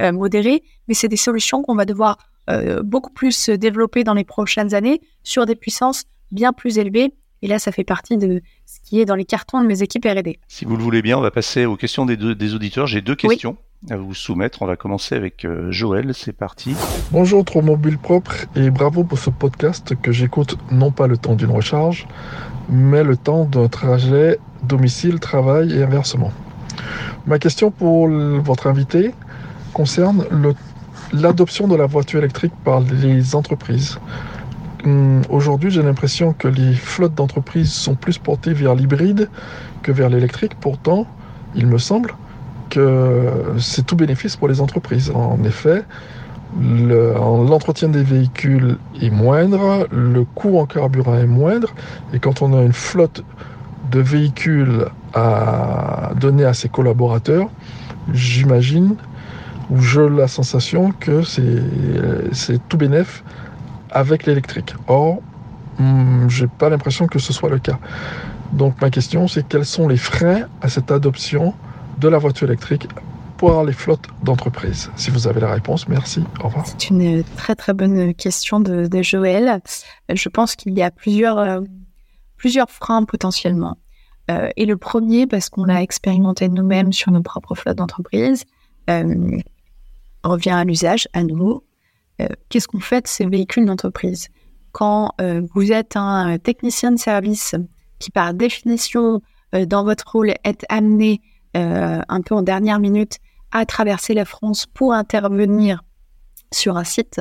euh, 0.00 0.12
modéré, 0.12 0.62
mais 0.88 0.94
c'est 0.94 1.08
des 1.08 1.16
solutions 1.16 1.62
qu'on 1.62 1.74
va 1.74 1.84
devoir 1.84 2.18
euh, 2.48 2.82
beaucoup 2.82 3.12
plus 3.12 3.50
développer 3.50 4.02
dans 4.02 4.14
les 4.14 4.24
prochaines 4.24 4.74
années 4.74 5.00
sur 5.22 5.46
des 5.46 5.54
puissances 5.54 6.04
bien 6.32 6.52
plus 6.52 6.78
élevées. 6.78 7.14
Et 7.42 7.48
là, 7.48 7.58
ça 7.58 7.72
fait 7.72 7.84
partie 7.84 8.16
de 8.16 8.42
ce 8.66 8.80
qui 8.82 9.00
est 9.00 9.04
dans 9.04 9.14
les 9.14 9.24
cartons 9.24 9.62
de 9.62 9.66
mes 9.66 9.82
équipes 9.82 10.04
R&D. 10.04 10.38
Si 10.48 10.64
vous 10.64 10.76
le 10.76 10.82
voulez 10.82 11.00
bien, 11.00 11.16
on 11.16 11.22
va 11.22 11.30
passer 11.30 11.64
aux 11.64 11.76
questions 11.76 12.04
des, 12.04 12.16
des 12.16 12.54
auditeurs. 12.54 12.86
J'ai 12.86 13.00
deux 13.00 13.14
questions. 13.14 13.56
à 13.88 13.96
vous 13.96 14.14
soumettre. 14.14 14.62
On 14.62 14.66
va 14.66 14.76
commencer 14.76 15.14
avec 15.14 15.44
euh, 15.44 15.70
Joël, 15.70 16.12
c'est 16.12 16.34
parti. 16.34 16.74
Bonjour 17.12 17.44
Mobile 17.62 17.98
Propre 17.98 18.34
et 18.56 18.70
bravo 18.70 19.04
pour 19.04 19.18
ce 19.18 19.30
podcast 19.30 19.94
que 20.02 20.12
j'écoute 20.12 20.58
non 20.70 20.90
pas 20.90 21.06
le 21.06 21.16
temps 21.16 21.34
d'une 21.34 21.50
recharge, 21.50 22.06
mais 22.68 23.04
le 23.04 23.16
temps 23.16 23.46
d'un 23.46 23.68
trajet 23.68 24.38
domicile-travail 24.64 25.72
et 25.72 25.82
inversement. 25.82 26.32
Ma 27.26 27.38
question 27.38 27.70
pour 27.70 28.08
votre 28.08 28.66
invité, 28.66 29.12
concerne 29.80 30.26
l'adoption 31.14 31.66
de 31.66 31.74
la 31.74 31.86
voiture 31.86 32.18
électrique 32.18 32.52
par 32.64 32.80
les 32.80 33.34
entreprises. 33.34 33.98
Hum, 34.84 35.22
aujourd'hui, 35.30 35.70
j'ai 35.70 35.82
l'impression 35.82 36.34
que 36.34 36.48
les 36.48 36.74
flottes 36.74 37.14
d'entreprises 37.14 37.72
sont 37.72 37.94
plus 37.94 38.18
portées 38.18 38.52
vers 38.52 38.74
l'hybride 38.74 39.30
que 39.82 39.90
vers 39.90 40.10
l'électrique. 40.10 40.52
Pourtant, 40.60 41.06
il 41.54 41.66
me 41.66 41.78
semble 41.78 42.14
que 42.68 42.92
c'est 43.58 43.86
tout 43.86 43.96
bénéfice 43.96 44.36
pour 44.36 44.48
les 44.48 44.60
entreprises. 44.60 45.10
En 45.14 45.42
effet, 45.44 45.82
l'entretien 46.60 47.88
des 47.88 48.02
véhicules 48.02 48.76
est 49.00 49.08
moindre, 49.08 49.88
le 49.90 50.24
coût 50.24 50.58
en 50.58 50.66
carburant 50.66 51.16
est 51.16 51.32
moindre, 51.40 51.70
et 52.12 52.18
quand 52.18 52.42
on 52.42 52.52
a 52.52 52.62
une 52.62 52.74
flotte 52.74 53.24
de 53.90 54.00
véhicules 54.00 54.84
à 55.14 56.10
donner 56.20 56.44
à 56.44 56.52
ses 56.52 56.68
collaborateurs, 56.68 57.48
j'imagine, 58.12 58.96
ou 59.70 59.80
j'ai 59.80 60.08
la 60.08 60.28
sensation 60.28 60.92
que 60.92 61.22
c'est 61.22 62.68
tout 62.68 62.76
bénéf 62.76 63.22
avec 63.90 64.26
l'électrique. 64.26 64.74
Or, 64.88 65.20
hmm, 65.78 66.28
j'ai 66.28 66.46
pas 66.46 66.68
l'impression 66.68 67.06
que 67.06 67.18
ce 67.18 67.32
soit 67.32 67.50
le 67.50 67.58
cas. 67.58 67.78
Donc 68.52 68.80
ma 68.80 68.90
question, 68.90 69.28
c'est 69.28 69.46
quels 69.46 69.64
sont 69.64 69.88
les 69.88 69.96
freins 69.96 70.46
à 70.60 70.68
cette 70.68 70.90
adoption 70.90 71.54
de 71.98 72.08
la 72.08 72.18
voiture 72.18 72.48
électrique 72.48 72.88
pour 73.36 73.64
les 73.64 73.72
flottes 73.72 74.08
d'entreprises 74.22 74.90
Si 74.96 75.10
vous 75.10 75.26
avez 75.26 75.40
la 75.40 75.52
réponse, 75.52 75.88
merci. 75.88 76.22
Au 76.40 76.48
revoir. 76.48 76.66
C'est 76.66 76.90
une 76.90 77.22
très 77.36 77.54
très 77.54 77.72
bonne 77.72 78.12
question 78.14 78.60
de, 78.60 79.02
Joël. 79.02 79.60
Je 80.12 80.28
pense 80.28 80.56
qu'il 80.56 80.76
y 80.76 80.82
a 80.82 80.90
plusieurs, 80.90 81.38
euh, 81.38 81.60
plusieurs 82.36 82.70
freins 82.70 83.04
potentiellement. 83.04 83.78
Euh, 84.30 84.48
et 84.56 84.66
le 84.66 84.76
premier, 84.76 85.26
parce 85.26 85.48
qu'on 85.48 85.64
l'a 85.64 85.82
expérimenté 85.82 86.48
nous-mêmes 86.48 86.92
sur 86.92 87.12
nos 87.12 87.22
propres 87.22 87.54
flottes 87.54 87.78
d'entreprises, 87.78 88.44
euh, 88.90 89.38
revient 90.22 90.50
à 90.50 90.64
l'usage 90.64 91.08
à 91.12 91.22
nouveau. 91.22 91.64
Qu'est-ce 92.48 92.68
qu'on 92.68 92.80
fait 92.80 93.02
de 93.02 93.08
ces 93.08 93.24
véhicules 93.26 93.64
d'entreprise? 93.64 94.28
Quand 94.72 95.14
vous 95.54 95.72
êtes 95.72 95.96
un 95.96 96.38
technicien 96.38 96.92
de 96.92 96.98
service 96.98 97.54
qui, 97.98 98.10
par 98.10 98.34
définition, 98.34 99.22
dans 99.52 99.84
votre 99.84 100.10
rôle, 100.12 100.34
est 100.44 100.66
amené 100.68 101.22
un 101.54 102.20
peu 102.20 102.34
en 102.34 102.42
dernière 102.42 102.78
minute 102.78 103.18
à 103.52 103.64
traverser 103.64 104.12
la 104.12 104.26
France 104.26 104.66
pour 104.66 104.92
intervenir 104.92 105.82
sur 106.52 106.76
un 106.76 106.84
site, 106.84 107.20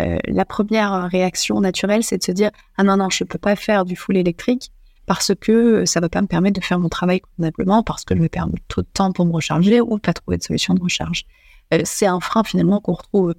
euh, 0.00 0.18
la 0.26 0.44
première 0.44 1.08
réaction 1.10 1.60
naturelle, 1.60 2.02
c'est 2.02 2.18
de 2.18 2.22
se 2.22 2.32
dire 2.32 2.50
ah 2.76 2.82
non 2.82 2.96
non, 2.96 3.08
je 3.10 3.24
peux 3.24 3.38
pas 3.38 3.56
faire 3.56 3.84
du 3.84 3.96
full 3.96 4.16
électrique 4.16 4.70
parce 5.06 5.32
que 5.40 5.84
ça 5.84 6.00
va 6.00 6.08
pas 6.08 6.20
me 6.20 6.26
permettre 6.26 6.60
de 6.60 6.64
faire 6.64 6.78
mon 6.78 6.88
travail 6.88 7.20
convenablement, 7.20 7.82
parce 7.82 8.04
que 8.04 8.14
je 8.16 8.20
vais 8.20 8.28
perdre 8.28 8.54
trop 8.68 8.82
de 8.82 8.88
temps 8.92 9.12
pour 9.12 9.24
me 9.24 9.32
recharger 9.32 9.80
ou 9.80 9.98
pas 9.98 10.12
trouver 10.12 10.36
de 10.36 10.42
solution 10.42 10.74
de 10.74 10.82
recharge. 10.82 11.24
Euh, 11.74 11.82
c'est 11.84 12.06
un 12.06 12.20
frein 12.20 12.44
finalement 12.44 12.80
qu'on 12.80 12.94
retrouve 12.94 13.34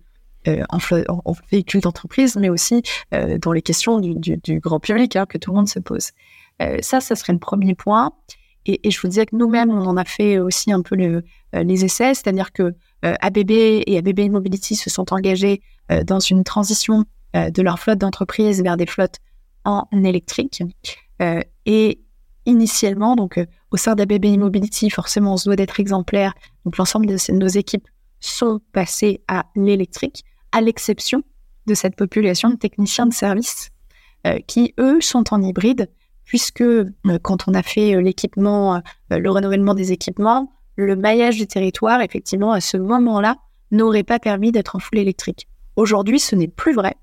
euh, 0.47 0.63
en, 0.69 0.79
en, 1.25 1.35
véhicule 1.51 1.81
d'entreprise, 1.81 2.35
mais 2.37 2.49
aussi 2.49 2.81
dans 3.11 3.51
les 3.51 3.61
questions 3.61 3.99
du, 3.99 4.59
grand 4.59 4.79
public 4.79 5.15
hein, 5.15 5.25
que 5.25 5.37
tout 5.37 5.51
le 5.51 5.57
monde 5.57 5.67
se 5.67 5.79
pose. 5.79 6.11
ça, 6.81 7.01
ça 7.01 7.15
serait 7.15 7.33
le 7.33 7.39
premier 7.39 7.75
point. 7.75 8.13
Et, 8.67 8.91
je 8.91 8.99
vous 9.01 9.07
disais 9.07 9.25
que 9.25 9.35
nous-mêmes, 9.35 9.71
on 9.71 9.85
en 9.85 9.97
a 9.97 10.03
fait 10.03 10.39
aussi 10.39 10.71
un 10.71 10.81
peu 10.81 10.95
le, 10.95 11.23
euh, 11.55 11.63
les 11.63 11.85
essais, 11.85 12.13
c'est-à-dire 12.13 12.51
que 12.51 12.75
euh, 13.05 13.15
ABB 13.21 13.51
et 13.51 13.97
ABB 13.97 14.29
Mobility 14.29 14.75
se 14.75 14.89
sont 14.89 15.13
engagés 15.13 15.61
euh, 15.91 16.03
dans 16.03 16.19
une 16.19 16.43
transition 16.43 17.05
de 17.33 17.61
leur 17.61 17.77
flotte 17.77 17.99
d'entreprise 17.99 18.63
vers 18.63 18.77
des 18.77 18.87
flottes 18.87 19.17
en 19.63 19.85
électrique. 19.91 20.63
et 21.67 21.99
initialement, 22.47 23.15
donc 23.15 23.39
au 23.69 23.77
sein 23.77 23.93
d'ABB 23.93 24.37
Mobility, 24.39 24.89
forcément, 24.89 25.33
on 25.33 25.37
se 25.37 25.45
doit 25.45 25.55
d'être 25.55 25.79
exemplaire. 25.79 26.33
Donc 26.65 26.77
l'ensemble 26.77 27.05
de 27.05 27.33
nos 27.33 27.47
équipes 27.47 27.87
sont 28.19 28.59
passées 28.71 29.21
à 29.27 29.45
l'électrique, 29.55 30.23
à 30.51 30.61
l'exception 30.61 31.23
de 31.65 31.73
cette 31.73 31.95
population 31.95 32.49
de 32.49 32.55
techniciens 32.55 33.05
de 33.05 33.13
service 33.13 33.69
qui, 34.47 34.73
eux, 34.77 34.99
sont 34.99 35.33
en 35.33 35.41
hybride 35.41 35.89
puisque 36.27 36.61
euh, 36.61 36.85
quand 37.23 37.47
on 37.47 37.53
a 37.55 37.63
fait 37.63 37.95
euh, 37.95 38.01
l'équipement, 38.01 38.75
euh, 38.75 38.79
le 39.17 39.31
renouvellement 39.31 39.73
des 39.73 39.91
équipements, 39.91 40.51
le 40.75 40.95
maillage 40.95 41.37
du 41.37 41.47
territoire, 41.47 42.01
effectivement, 42.01 42.51
à 42.51 42.61
ce 42.61 42.77
moment-là, 42.77 43.37
n'aurait 43.71 44.03
pas 44.03 44.19
permis 44.19 44.51
d'être 44.51 44.75
en 44.75 44.79
full 44.79 44.99
électrique. 44.99 45.47
Aujourd'hui, 45.75 46.19
ce 46.19 46.35
n'est 46.35 46.47
plus 46.47 46.73
vrai. 46.73 46.95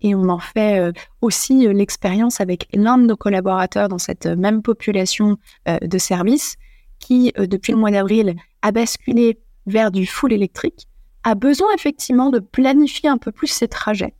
Et 0.00 0.14
on 0.14 0.28
en 0.28 0.38
fait 0.38 0.92
aussi 1.22 1.66
l'expérience 1.66 2.40
avec 2.40 2.68
l'un 2.72 2.98
de 2.98 3.06
nos 3.06 3.16
collaborateurs 3.16 3.88
dans 3.88 3.98
cette 3.98 4.26
même 4.26 4.62
population 4.62 5.38
de 5.66 5.98
services 5.98 6.54
qui, 7.00 7.32
depuis 7.36 7.72
le 7.72 7.78
mois 7.78 7.90
d'avril, 7.90 8.36
a 8.62 8.70
basculé 8.70 9.40
vers 9.68 9.90
du 9.90 10.06
full 10.06 10.32
électrique, 10.32 10.88
a 11.24 11.34
besoin 11.34 11.68
effectivement 11.74 12.30
de 12.30 12.38
planifier 12.38 13.08
un 13.08 13.18
peu 13.18 13.32
plus 13.32 13.48
ses 13.48 13.68
trajets 13.68 14.14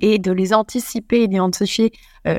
et 0.00 0.18
de 0.18 0.32
les 0.32 0.54
anticiper, 0.54 1.28
d'identifier 1.28 1.92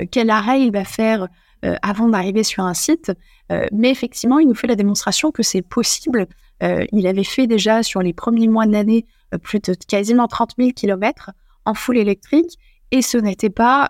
quel 0.09 0.31
arrêt 0.31 0.63
il 0.63 0.71
va 0.71 0.83
faire 0.85 1.27
euh, 1.63 1.75
avant 1.81 2.09
d'arriver 2.09 2.43
sur 2.43 2.65
un 2.65 2.73
site. 2.73 3.13
Euh, 3.51 3.65
mais 3.71 3.89
effectivement, 3.89 4.39
il 4.39 4.47
nous 4.49 4.55
fait 4.55 4.67
la 4.67 4.75
démonstration 4.75 5.31
que 5.31 5.43
c'est 5.43 5.61
possible. 5.61 6.27
Euh, 6.61 6.85
il 6.91 7.07
avait 7.07 7.23
fait 7.23 7.47
déjà 7.47 7.83
sur 7.83 8.01
les 8.01 8.11
premiers 8.11 8.49
mois 8.49 8.65
de 8.65 8.73
l'année 8.73 9.05
plus 9.41 9.59
de 9.59 9.73
quasiment 9.73 10.27
30 10.27 10.55
000 10.57 10.71
km 10.75 11.31
en 11.65 11.73
full 11.73 11.97
électrique 11.97 12.59
et 12.91 13.01
ce 13.01 13.17
n'était 13.17 13.49
pas 13.49 13.89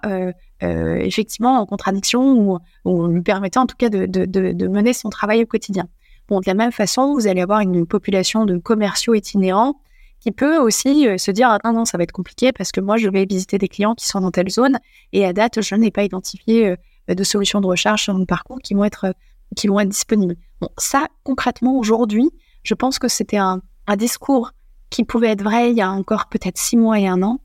effectivement 0.62 1.60
en 1.60 1.66
contradiction 1.66 2.60
ou, 2.86 3.08
lui 3.08 3.22
permettant 3.22 3.63
en 3.63 3.66
tout 3.66 3.76
cas 3.76 3.89
de, 3.89 4.68
mener 4.68 4.94
son 4.94 5.10
travail 5.10 5.44
au 5.44 5.46
quotidien. 5.46 5.89
Bon, 6.28 6.40
de 6.40 6.46
la 6.48 6.54
même 6.54 6.72
façon, 6.72 7.14
vous 7.14 7.28
allez 7.28 7.42
avoir 7.42 7.60
une 7.60 7.86
population 7.86 8.46
de 8.46 8.58
commerciaux 8.58 9.14
itinérants 9.14 9.80
qui 10.20 10.32
peut 10.32 10.58
aussi 10.58 11.08
se 11.18 11.32
dire 11.32 11.58
ah, 11.64 11.72
non 11.74 11.84
ça 11.84 11.98
va 11.98 12.04
être 12.04 12.14
compliqué 12.14 12.54
parce 12.54 12.72
que 12.72 12.80
moi 12.80 12.96
je 12.96 13.10
vais 13.10 13.26
visiter 13.26 13.58
des 13.58 13.68
clients 13.68 13.94
qui 13.94 14.08
sont 14.08 14.22
dans 14.22 14.32
telle 14.32 14.50
zone 14.50 14.80
et 15.12 15.26
à 15.26 15.34
date 15.34 15.62
je 15.62 15.76
n'ai 15.76 15.92
pas 15.92 16.04
identifié 16.04 16.78
euh, 17.10 17.16
de 17.16 17.24
solutions 17.24 17.62
de 17.62 17.68
recharge 17.68 18.04
sur 18.04 18.14
mon 18.14 18.26
parcours 18.26 18.60
qui 18.64 18.74
vont 18.74 18.86
être, 18.86 19.06
euh, 19.06 19.14
qui 19.56 19.68
vont 19.68 19.80
être 19.80 19.90
disponibles. 19.90 20.36
Bon, 20.62 20.70
ça, 20.78 21.08
concrètement, 21.24 21.78
aujourd'hui, 21.78 22.30
je 22.64 22.74
pense 22.74 23.00
que 23.00 23.08
c'était 23.08 23.38
un, 23.38 23.62
un, 23.88 23.96
discours 23.98 24.52
qui 24.90 25.04
pouvait 25.04 25.32
être 25.32 25.44
vrai 25.44 25.72
il 25.72 25.78
y 25.78 25.82
a 25.82 25.92
encore 25.92 26.28
peut-être 26.30 26.58
six 26.58 26.78
mois 26.78 27.00
et 27.00 27.08
un 27.08 27.22
an. 27.24 27.40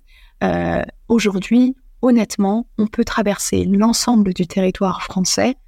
Euh, 0.45 0.83
aujourd'hui, 1.09 1.75
honnêtement, 2.03 2.67
on 2.79 2.87
peut 2.87 3.05
traverser 3.05 3.65
l'ensemble 3.65 4.33
du 4.33 4.47
territoire 4.47 5.03
français, 5.03 5.51
euh, 5.51 5.68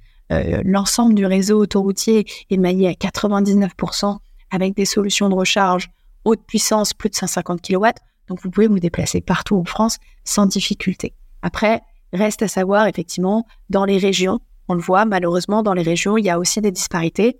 l'ensemble 0.63 1.13
du 1.13 1.25
réseau 1.25 1.59
autoroutier 1.59 2.25
est 2.49 2.57
maillé 2.57 2.87
à 2.87 2.93
99% 2.93 4.17
avec 4.49 4.75
des 4.75 4.85
solutions 4.85 5.27
de 5.29 5.35
recharge 5.35 5.89
haute 6.23 6.41
puissance, 6.47 6.93
plus 6.93 7.09
de 7.09 7.15
150 7.15 7.61
kW. 7.61 7.87
Donc, 8.27 8.41
vous 8.41 8.49
pouvez 8.49 8.67
vous 8.67 8.79
déplacer 8.79 9.19
partout 9.19 9.57
en 9.57 9.65
France 9.65 9.97
sans 10.23 10.45
difficulté. 10.45 11.13
Après, 11.41 11.81
Reste 12.13 12.41
à 12.41 12.47
savoir, 12.47 12.87
effectivement, 12.87 13.47
dans 13.69 13.85
les 13.85 13.97
régions, 13.97 14.39
on 14.67 14.73
le 14.73 14.81
voit, 14.81 15.05
malheureusement, 15.05 15.63
dans 15.63 15.73
les 15.73 15.81
régions, 15.81 16.17
il 16.17 16.25
y 16.25 16.29
a 16.29 16.39
aussi 16.39 16.61
des 16.61 16.71
disparités 16.71 17.39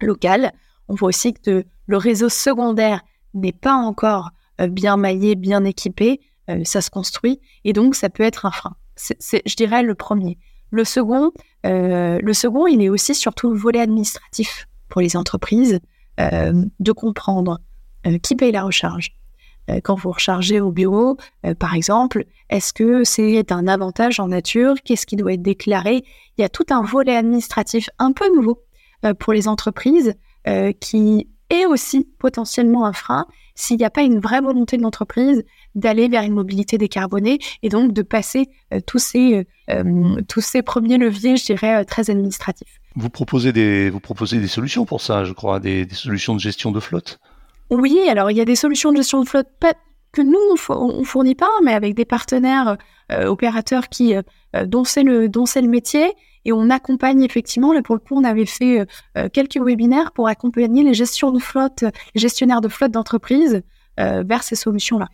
locales. 0.00 0.52
On 0.88 0.94
voit 0.94 1.08
aussi 1.08 1.32
que 1.32 1.64
le 1.86 1.96
réseau 1.96 2.28
secondaire 2.28 3.02
n'est 3.34 3.52
pas 3.52 3.74
encore 3.74 4.30
euh, 4.60 4.66
bien 4.66 4.96
maillé, 4.96 5.36
bien 5.36 5.64
équipé. 5.64 6.20
Euh, 6.48 6.62
ça 6.64 6.80
se 6.80 6.90
construit 6.90 7.40
et 7.64 7.72
donc 7.72 7.94
ça 7.94 8.10
peut 8.10 8.24
être 8.24 8.46
un 8.46 8.50
frein. 8.50 8.74
C'est, 8.96 9.42
je 9.46 9.54
dirais, 9.54 9.82
le 9.82 9.94
premier. 9.94 10.36
Le 10.70 10.84
second, 10.84 11.26
euh, 11.26 11.30
le 11.64 12.32
second, 12.32 12.66
il 12.66 12.82
est 12.82 12.88
aussi 12.88 13.14
surtout 13.14 13.50
le 13.50 13.58
volet 13.58 13.80
administratif 13.80 14.68
pour 14.88 15.00
les 15.00 15.16
entreprises, 15.16 15.80
de 16.18 16.92
comprendre 16.92 17.60
qui 18.22 18.34
paye 18.36 18.52
la 18.52 18.64
recharge, 18.64 19.14
euh, 19.70 19.80
quand 19.82 19.94
vous 19.94 20.10
rechargez 20.10 20.60
au 20.60 20.70
bureau, 20.70 21.16
euh, 21.46 21.54
par 21.54 21.74
exemple, 21.74 22.24
est-ce 22.48 22.72
que 22.72 23.04
c'est 23.04 23.52
un 23.52 23.66
avantage 23.66 24.20
en 24.20 24.28
nature? 24.28 24.74
Qu'est-ce 24.84 25.06
qui 25.06 25.16
doit 25.16 25.34
être 25.34 25.42
déclaré? 25.42 26.04
Il 26.36 26.40
y 26.40 26.44
a 26.44 26.48
tout 26.48 26.66
un 26.70 26.82
volet 26.82 27.16
administratif 27.16 27.90
un 27.98 28.12
peu 28.12 28.34
nouveau 28.34 28.62
euh, 29.04 29.14
pour 29.14 29.32
les 29.32 29.48
entreprises 29.48 30.14
qui 30.80 31.28
est 31.50 31.66
aussi 31.66 32.08
potentiellement 32.18 32.86
un 32.86 32.94
frein 32.94 33.26
s'il 33.54 33.76
n'y 33.76 33.84
a 33.84 33.90
pas 33.90 34.00
une 34.00 34.20
vraie 34.20 34.40
volonté 34.40 34.78
de 34.78 34.82
l'entreprise 34.82 35.44
d'aller 35.74 36.08
vers 36.08 36.22
une 36.22 36.34
mobilité 36.34 36.78
décarbonée 36.78 37.38
et 37.62 37.68
donc 37.68 37.92
de 37.92 38.02
passer 38.02 38.48
tous, 38.86 38.98
ces, 38.98 39.46
tous 40.28 40.40
ces 40.40 40.62
premiers 40.62 40.98
leviers, 40.98 41.36
je 41.36 41.44
dirais, 41.44 41.84
très 41.84 42.10
administratifs. 42.10 42.80
Vous 42.96 43.10
proposez, 43.10 43.52
des, 43.52 43.90
vous 43.90 44.00
proposez 44.00 44.38
des 44.38 44.48
solutions 44.48 44.84
pour 44.84 45.00
ça, 45.00 45.24
je 45.24 45.32
crois, 45.32 45.60
des 45.60 45.86
solutions 45.92 46.34
de 46.34 46.40
gestion 46.40 46.72
de 46.72 46.80
flotte? 46.80 47.20
Oui, 47.70 48.00
alors 48.08 48.30
il 48.30 48.36
y 48.36 48.40
a 48.40 48.44
des 48.44 48.56
solutions 48.56 48.90
de 48.90 48.96
gestion 48.96 49.22
de 49.22 49.28
flotte 49.28 49.48
que 50.12 50.22
nous, 50.22 50.38
on 50.68 51.04
fournit 51.04 51.36
pas, 51.36 51.50
mais 51.62 51.72
avec 51.72 51.94
des 51.94 52.04
partenaires 52.04 52.76
euh, 53.12 53.26
opérateurs 53.26 53.88
qui, 53.88 54.16
euh, 54.16 54.22
euh, 54.56 54.66
dont 54.66 54.84
c'est 54.84 55.04
le, 55.04 55.26
le 55.28 55.68
métier. 55.68 56.12
Et 56.44 56.52
on 56.52 56.70
accompagne 56.70 57.22
effectivement, 57.22 57.72
là 57.72 57.82
pour 57.82 57.94
le 57.94 58.00
coup, 58.00 58.16
on 58.16 58.24
avait 58.24 58.46
fait 58.46 58.86
quelques 59.34 59.58
webinaires 59.58 60.10
pour 60.12 60.26
accompagner 60.26 60.82
les 60.82 60.94
gestions 60.94 61.32
de 61.32 61.38
flotte, 61.38 61.84
les 62.14 62.20
gestionnaires 62.20 62.62
de 62.62 62.68
flotte 62.68 62.92
d'entreprise 62.92 63.62
vers 63.98 64.42
ces 64.42 64.56
solutions-là. 64.56 65.08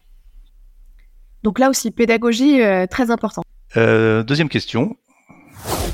Donc 1.47 1.61
là 1.61 1.71
aussi, 1.71 1.93
pédagogie 1.93 2.61
très 2.91 3.13
importante. 3.13 3.45
deuxième 3.77 4.49
question. 4.49 4.97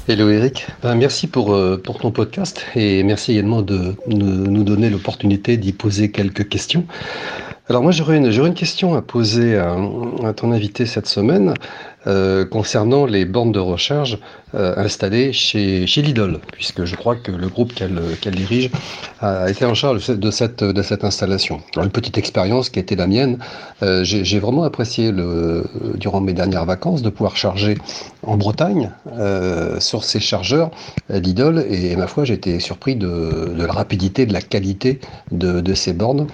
Hello 0.08 0.30
Eric, 0.30 0.66
ben, 0.82 0.94
merci 0.94 1.26
pour, 1.26 1.52
euh, 1.54 1.76
pour 1.76 1.98
ton 1.98 2.10
podcast 2.10 2.64
et 2.74 3.02
merci 3.02 3.32
également 3.32 3.60
de 3.60 3.94
nous, 4.06 4.64
donner 4.64 4.88
l'opportunité 4.88 5.58
d'y 5.58 5.74
poser 5.74 6.10
quelques 6.10 6.48
questions. 6.48 6.86
Alors 7.68 7.82
moi 7.82 7.92
j'aurais 7.92 8.16
une, 8.16 8.32
une 8.32 8.54
question 8.54 8.94
à 8.94 9.02
poser 9.02 9.58
à, 9.58 9.76
à 10.24 10.32
ton 10.32 10.52
invité 10.52 10.86
cette 10.86 11.06
semaine. 11.06 11.52
Euh, 12.08 12.44
concernant 12.44 13.06
les 13.06 13.24
bornes 13.24 13.52
de 13.52 13.60
recharge 13.60 14.18
euh, 14.56 14.74
installées 14.76 15.32
chez, 15.32 15.86
chez 15.86 16.02
Lidl, 16.02 16.40
puisque 16.50 16.84
je 16.84 16.96
crois 16.96 17.14
que 17.14 17.30
le 17.30 17.46
groupe 17.46 17.72
qu'elle 17.74 18.34
dirige 18.34 18.70
a 19.20 19.48
été 19.48 19.64
en 19.64 19.74
charge 19.74 20.08
de 20.08 20.30
cette, 20.32 20.64
de 20.64 20.82
cette 20.82 21.04
installation. 21.04 21.60
Alors, 21.74 21.84
une 21.84 21.92
petite 21.92 22.18
expérience 22.18 22.70
qui 22.70 22.80
a 22.80 22.82
été 22.82 22.96
la 22.96 23.06
mienne, 23.06 23.38
euh, 23.84 24.02
j'ai 24.02 24.40
vraiment 24.40 24.64
apprécié 24.64 25.12
le, 25.12 25.64
durant 25.94 26.20
mes 26.20 26.32
dernières 26.32 26.64
vacances 26.64 27.02
de 27.02 27.08
pouvoir 27.08 27.36
charger 27.36 27.78
en 28.26 28.36
Bretagne 28.36 28.90
sur 29.78 30.04
ces 30.04 30.20
chargeurs 30.20 30.70
Lidl, 31.08 31.64
et 31.68 31.94
ma 31.96 32.06
foi 32.06 32.28
été 32.28 32.58
surpris 32.60 32.96
de, 32.96 33.52
de, 33.56 33.64
la 33.64 33.72
rapidité, 33.72 34.26
de 34.26 34.32
la 34.32 34.40
qualité 34.40 35.00
de, 35.30 35.60
de 35.60 35.74
ces 35.74 35.92
bornes. 35.92 36.26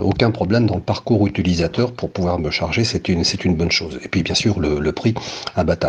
aucun 0.00 0.30
problème 0.30 0.66
dans 0.66 0.76
le 0.76 0.80
parcours 0.80 1.26
utilisateur 1.26 1.92
pour 1.92 2.10
pouvoir 2.10 2.38
me 2.38 2.50
charger, 2.50 2.84
c'est 2.84 3.08
une, 3.08 3.22
une 3.44 3.56
bonne 3.56 3.70
chose. 3.70 3.98
Et 4.04 4.08
puis 4.08 4.22
bien 4.22 4.34
sûr 4.34 4.60
le, 4.60 4.80
le 4.80 4.92
prix. 5.04 5.14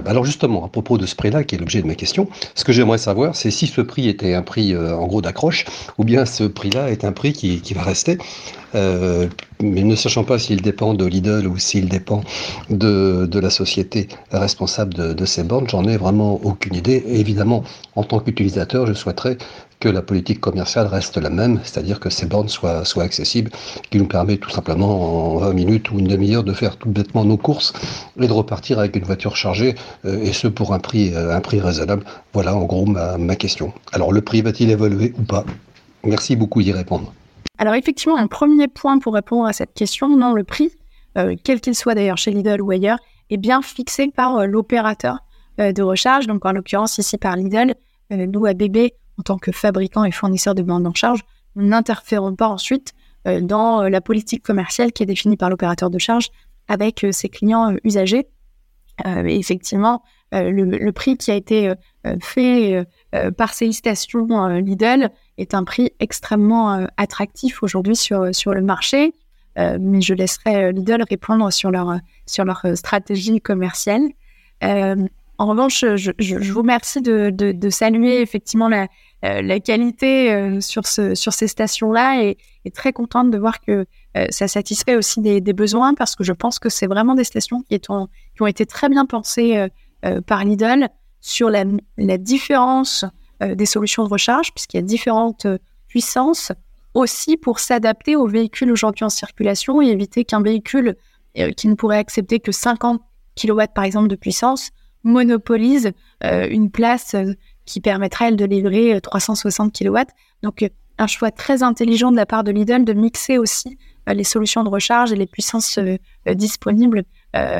Alors 0.05 0.25
justement, 0.25 0.65
à 0.65 0.67
propos 0.67 0.97
de 0.97 1.05
ce 1.05 1.15
prix-là, 1.15 1.43
qui 1.43 1.55
est 1.55 1.57
l'objet 1.57 1.81
de 1.81 1.87
ma 1.87 1.95
question, 1.95 2.27
ce 2.53 2.63
que 2.63 2.73
j'aimerais 2.73 2.97
savoir, 2.97 3.35
c'est 3.35 3.51
si 3.51 3.67
ce 3.67 3.81
prix 3.81 4.09
était 4.09 4.33
un 4.33 4.41
prix 4.41 4.73
euh, 4.73 4.95
en 4.95 5.07
gros 5.07 5.21
d'accroche, 5.21 5.65
ou 5.97 6.03
bien 6.03 6.25
ce 6.25 6.43
prix-là 6.43 6.89
est 6.91 7.05
un 7.05 7.11
prix 7.11 7.33
qui, 7.33 7.73
va 7.73 7.83
rester. 7.83 8.17
Euh, 8.75 9.27
mais 9.61 9.83
ne 9.83 9.95
sachant 9.95 10.23
pas 10.23 10.37
s'il 10.37 10.61
dépend 10.61 10.93
de 10.93 11.05
Lidl 11.05 11.47
ou 11.47 11.57
s'il 11.57 11.87
dépend 11.87 12.21
de, 12.69 13.29
la 13.39 13.49
société 13.49 14.09
responsable 14.31 15.15
de, 15.15 15.25
ces 15.25 15.43
bornes, 15.43 15.67
j'en 15.69 15.85
ai 15.85 15.97
vraiment 15.97 16.39
aucune 16.43 16.75
idée. 16.75 17.03
évidemment, 17.07 17.63
en 17.95 18.03
tant 18.03 18.19
qu'utilisateur, 18.19 18.85
je 18.85 18.93
souhaiterais 18.93 19.37
que 19.79 19.87
la 19.89 20.01
politique 20.01 20.39
commerciale 20.39 20.87
reste 20.87 21.17
la 21.17 21.29
même, 21.29 21.59
c'est-à-dire 21.63 21.99
que 21.99 22.09
ces 22.09 22.25
bornes 22.25 22.49
soient, 22.49 22.83
accessibles, 22.97 23.51
qui 23.91 23.97
nous 23.97 24.07
permet 24.07 24.37
tout 24.37 24.49
simplement 24.49 25.35
en 25.35 25.37
20 25.37 25.53
minutes 25.53 25.91
ou 25.91 25.99
une 25.99 26.07
demi-heure 26.07 26.43
de 26.43 26.53
faire 26.53 26.77
tout 26.77 26.89
bêtement 26.89 27.23
nos 27.25 27.37
courses 27.37 27.73
et 28.19 28.27
de 28.27 28.33
repartir 28.33 28.79
avec 28.79 28.95
une 28.95 29.03
voiture 29.03 29.35
chargée, 29.35 29.75
euh, 30.05 30.23
et 30.23 30.33
ce 30.33 30.47
pour 30.47 30.73
un 30.73 30.79
prix, 30.79 31.13
euh, 31.13 31.35
un 31.35 31.41
prix 31.41 31.59
raisonnable. 31.61 32.03
Voilà 32.33 32.55
en 32.55 32.63
gros 32.63 32.85
ma 32.85 33.35
question. 33.35 33.73
Alors 33.91 34.11
le 34.11 34.21
prix 34.21 34.41
va-t-il 34.41 34.69
évoluer 34.69 35.13
ou 35.17 35.23
pas? 35.23 35.45
Merci 36.03 36.35
beaucoup 36.35 36.61
d'y 36.61 36.71
répondre. 36.71 37.13
Alors 37.57 37.75
effectivement, 37.75 38.17
un 38.17 38.27
premier 38.27 38.67
point 38.67 38.99
pour 38.99 39.13
répondre 39.13 39.45
à 39.45 39.53
cette 39.53 39.73
question, 39.73 40.09
non, 40.15 40.33
le 40.33 40.43
prix, 40.43 40.71
euh, 41.17 41.35
quel 41.43 41.61
qu'il 41.61 41.75
soit 41.75 41.95
d'ailleurs 41.95 42.17
chez 42.17 42.31
Lidl 42.31 42.61
ou 42.61 42.71
ailleurs, 42.71 42.99
est 43.29 43.37
bien 43.37 43.61
fixé 43.61 44.11
par 44.15 44.45
l'opérateur 44.45 45.19
de 45.57 45.81
recharge, 45.81 46.27
donc 46.27 46.45
en 46.45 46.51
l'occurrence 46.51 46.97
ici 46.97 47.17
par 47.17 47.37
Lidl. 47.37 47.73
nous, 48.11 48.45
à 48.45 48.53
BB, 48.53 48.91
en 49.17 49.23
tant 49.23 49.37
que 49.37 49.51
fabricant 49.51 50.03
et 50.03 50.11
fournisseur 50.11 50.53
de 50.53 50.61
bandes 50.61 50.85
en 50.85 50.93
charge, 50.93 51.21
nous 51.55 51.65
n'interférons 51.65 52.35
pas 52.35 52.47
ensuite 52.47 52.93
euh, 53.27 53.41
dans 53.41 53.83
euh, 53.83 53.89
la 53.89 54.01
politique 54.01 54.43
commerciale 54.43 54.91
qui 54.91 55.03
est 55.03 55.05
définie 55.05 55.37
par 55.37 55.49
l'opérateur 55.49 55.89
de 55.89 55.97
charge 55.97 56.29
avec 56.67 57.03
euh, 57.03 57.11
ses 57.11 57.29
clients 57.29 57.75
usagers. 57.83 58.27
effectivement, 59.05 60.03
le, 60.43 60.91
prix 60.91 61.17
qui 61.17 61.31
a 61.31 61.35
été 61.35 61.73
fait 62.21 62.85
par 63.37 63.53
ces 63.53 63.71
stations 63.71 64.47
Lidl 64.57 65.09
est 65.37 65.53
un 65.53 65.63
prix 65.63 65.91
extrêmement 65.99 66.85
attractif 66.97 67.63
aujourd'hui 67.63 67.95
sur, 67.95 68.33
sur 68.33 68.53
le 68.53 68.61
marché. 68.61 69.13
mais 69.57 70.01
je 70.01 70.13
laisserai 70.13 70.71
Lidl 70.73 71.03
répondre 71.09 71.51
sur 71.51 71.71
leur, 71.71 71.99
sur 72.25 72.45
leur 72.45 72.61
stratégie 72.75 73.41
commerciale. 73.41 74.03
En 75.37 75.47
revanche, 75.47 75.83
je, 75.95 76.51
vous 76.51 76.61
remercie 76.61 77.01
de, 77.01 77.69
saluer 77.69 78.21
effectivement 78.21 78.69
la, 78.69 78.87
euh, 79.25 79.59
qualité 79.59 80.31
euh, 80.31 80.61
sur, 80.61 80.85
ces 80.85 81.47
stations-là 81.47 82.23
et, 82.23 82.37
très 82.73 82.93
contente 82.93 83.31
de 83.31 83.37
voir 83.37 83.59
que 83.59 83.85
euh, 84.17 84.25
ça 84.29 84.47
satisfait 84.47 84.95
aussi 84.95 85.21
des, 85.21 85.41
besoins 85.53 85.93
parce 85.93 86.15
que 86.15 86.23
je 86.23 86.31
pense 86.31 86.57
que 86.57 86.69
c'est 86.69 86.87
vraiment 86.87 87.15
des 87.15 87.25
stations 87.25 87.63
qui, 87.69 87.81
ont 87.89 88.47
été 88.47 88.65
très 88.65 88.87
bien 88.87 89.05
pensées 89.05 89.67
par 90.25 90.43
Lidl 90.43 90.89
sur 91.21 91.49
la, 91.49 91.65
différence 92.17 93.05
des 93.41 93.65
solutions 93.65 94.03
de 94.03 94.09
recharge 94.09 94.53
puisqu'il 94.53 94.77
y 94.77 94.79
a 94.79 94.83
différentes 94.83 95.47
puissances 95.87 96.51
aussi 96.93 97.37
pour 97.37 97.59
s'adapter 97.59 98.15
aux 98.15 98.27
véhicules 98.27 98.71
aujourd'hui 98.71 99.05
en 99.05 99.09
circulation 99.09 99.81
et 99.81 99.87
éviter 99.87 100.25
qu'un 100.25 100.41
véhicule 100.41 100.95
qui 101.57 101.67
ne 101.67 101.75
pourrait 101.75 101.97
accepter 101.97 102.39
que 102.39 102.51
50 102.51 103.01
kW 103.35 103.61
par 103.73 103.83
exemple 103.83 104.07
de 104.07 104.15
puissance 104.15 104.71
monopolise 105.05 105.91
euh, 106.23 106.47
une 106.49 106.71
place 106.71 107.13
euh, 107.13 107.33
qui 107.65 107.79
permettrait 107.79 108.29
elle 108.29 108.35
de 108.35 108.45
livrer 108.45 108.99
360 108.99 109.81
euh, 109.81 109.89
kW. 109.89 109.99
Donc 110.43 110.65
un 110.97 111.07
choix 111.07 111.31
très 111.31 111.63
intelligent 111.63 112.11
de 112.11 112.17
la 112.17 112.25
part 112.25 112.43
de 112.43 112.51
Lidl 112.51 112.83
de 112.83 112.93
mixer 112.93 113.37
aussi 113.37 113.77
les 114.07 114.23
solutions 114.23 114.63
de 114.63 114.69
recharge 114.69 115.11
et 115.11 115.15
les 115.15 115.25
puissances 115.25 115.79
disponibles 116.27 117.03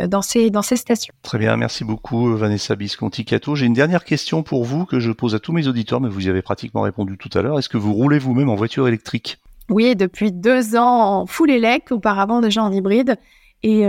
dans, 0.07 0.21
ces, 0.21 0.49
dans 0.49 0.61
ces 0.61 0.75
stations. 0.75 1.13
Très 1.21 1.38
bien, 1.38 1.57
merci 1.57 1.83
beaucoup 1.83 2.35
Vanessa 2.35 2.75
Bisconti-Cato. 2.75 3.55
J'ai 3.55 3.65
une 3.65 3.73
dernière 3.73 4.05
question 4.05 4.41
pour 4.41 4.63
vous 4.63 4.85
que 4.85 4.99
je 4.99 5.11
pose 5.11 5.35
à 5.35 5.39
tous 5.39 5.51
mes 5.51 5.67
auditeurs, 5.67 5.99
mais 5.99 6.09
vous 6.09 6.27
y 6.27 6.29
avez 6.29 6.41
pratiquement 6.41 6.81
répondu 6.81 7.17
tout 7.17 7.29
à 7.38 7.41
l'heure. 7.41 7.59
Est-ce 7.59 7.69
que 7.69 7.77
vous 7.77 7.93
roulez 7.93 8.19
vous-même 8.19 8.49
en 8.49 8.55
voiture 8.55 8.88
électrique? 8.88 9.38
Oui, 9.69 9.95
depuis 9.95 10.31
deux 10.31 10.75
ans 10.75 11.21
en 11.21 11.25
full 11.25 11.51
élect, 11.51 11.91
auparavant 11.91 12.39
déjà 12.39 12.63
en 12.63 12.71
hybride. 12.71 13.17
Et 13.63 13.85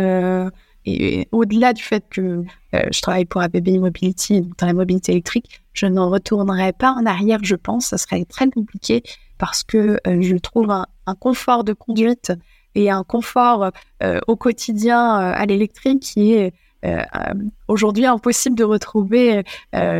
et, 0.86 1.28
au-delà 1.32 1.72
du 1.72 1.82
fait 1.82 2.04
que 2.08 2.44
euh, 2.74 2.82
je 2.90 3.00
travaille 3.00 3.24
pour 3.24 3.42
ABB 3.42 3.68
Mobility, 3.80 4.42
dans 4.58 4.66
la 4.66 4.72
mobilité 4.72 5.12
électrique, 5.12 5.62
je 5.72 5.86
n'en 5.86 6.08
retournerai 6.08 6.72
pas 6.72 6.92
en 6.92 7.04
arrière, 7.04 7.40
je 7.42 7.56
pense. 7.56 7.86
Ça 7.86 7.98
serait 7.98 8.24
très 8.24 8.48
compliqué 8.48 9.02
parce 9.36 9.64
que 9.64 9.98
euh, 10.06 10.22
je 10.22 10.36
trouve 10.36 10.70
un, 10.70 10.86
confort 11.20 11.64
de 11.64 11.72
conduite 11.72 12.32
et 12.76 12.90
un 12.90 13.02
confort 13.02 13.70
euh, 14.02 14.20
au 14.28 14.36
quotidien 14.36 15.16
à 15.16 15.46
l'électrique 15.46 16.00
qui 16.00 16.32
est 16.34 16.52
aujourd'hui 17.66 18.06
impossible 18.06 18.54
de 18.54 18.62
retrouver 18.62 19.42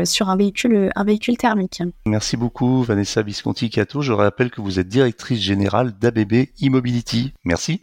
sur 0.05 0.29
un 0.29 0.37
véhicule, 0.37 0.89
un 0.95 1.03
véhicule 1.03 1.35
thermique. 1.35 1.83
Merci 2.05 2.37
beaucoup 2.37 2.81
Vanessa 2.83 3.21
Visconti-Cato. 3.21 4.01
Je 4.01 4.13
rappelle 4.13 4.51
que 4.51 4.61
vous 4.61 4.79
êtes 4.79 4.87
directrice 4.87 5.41
générale 5.41 5.91
d'ABB 5.99 6.47
e-Mobility. 6.63 7.33
Merci. 7.43 7.81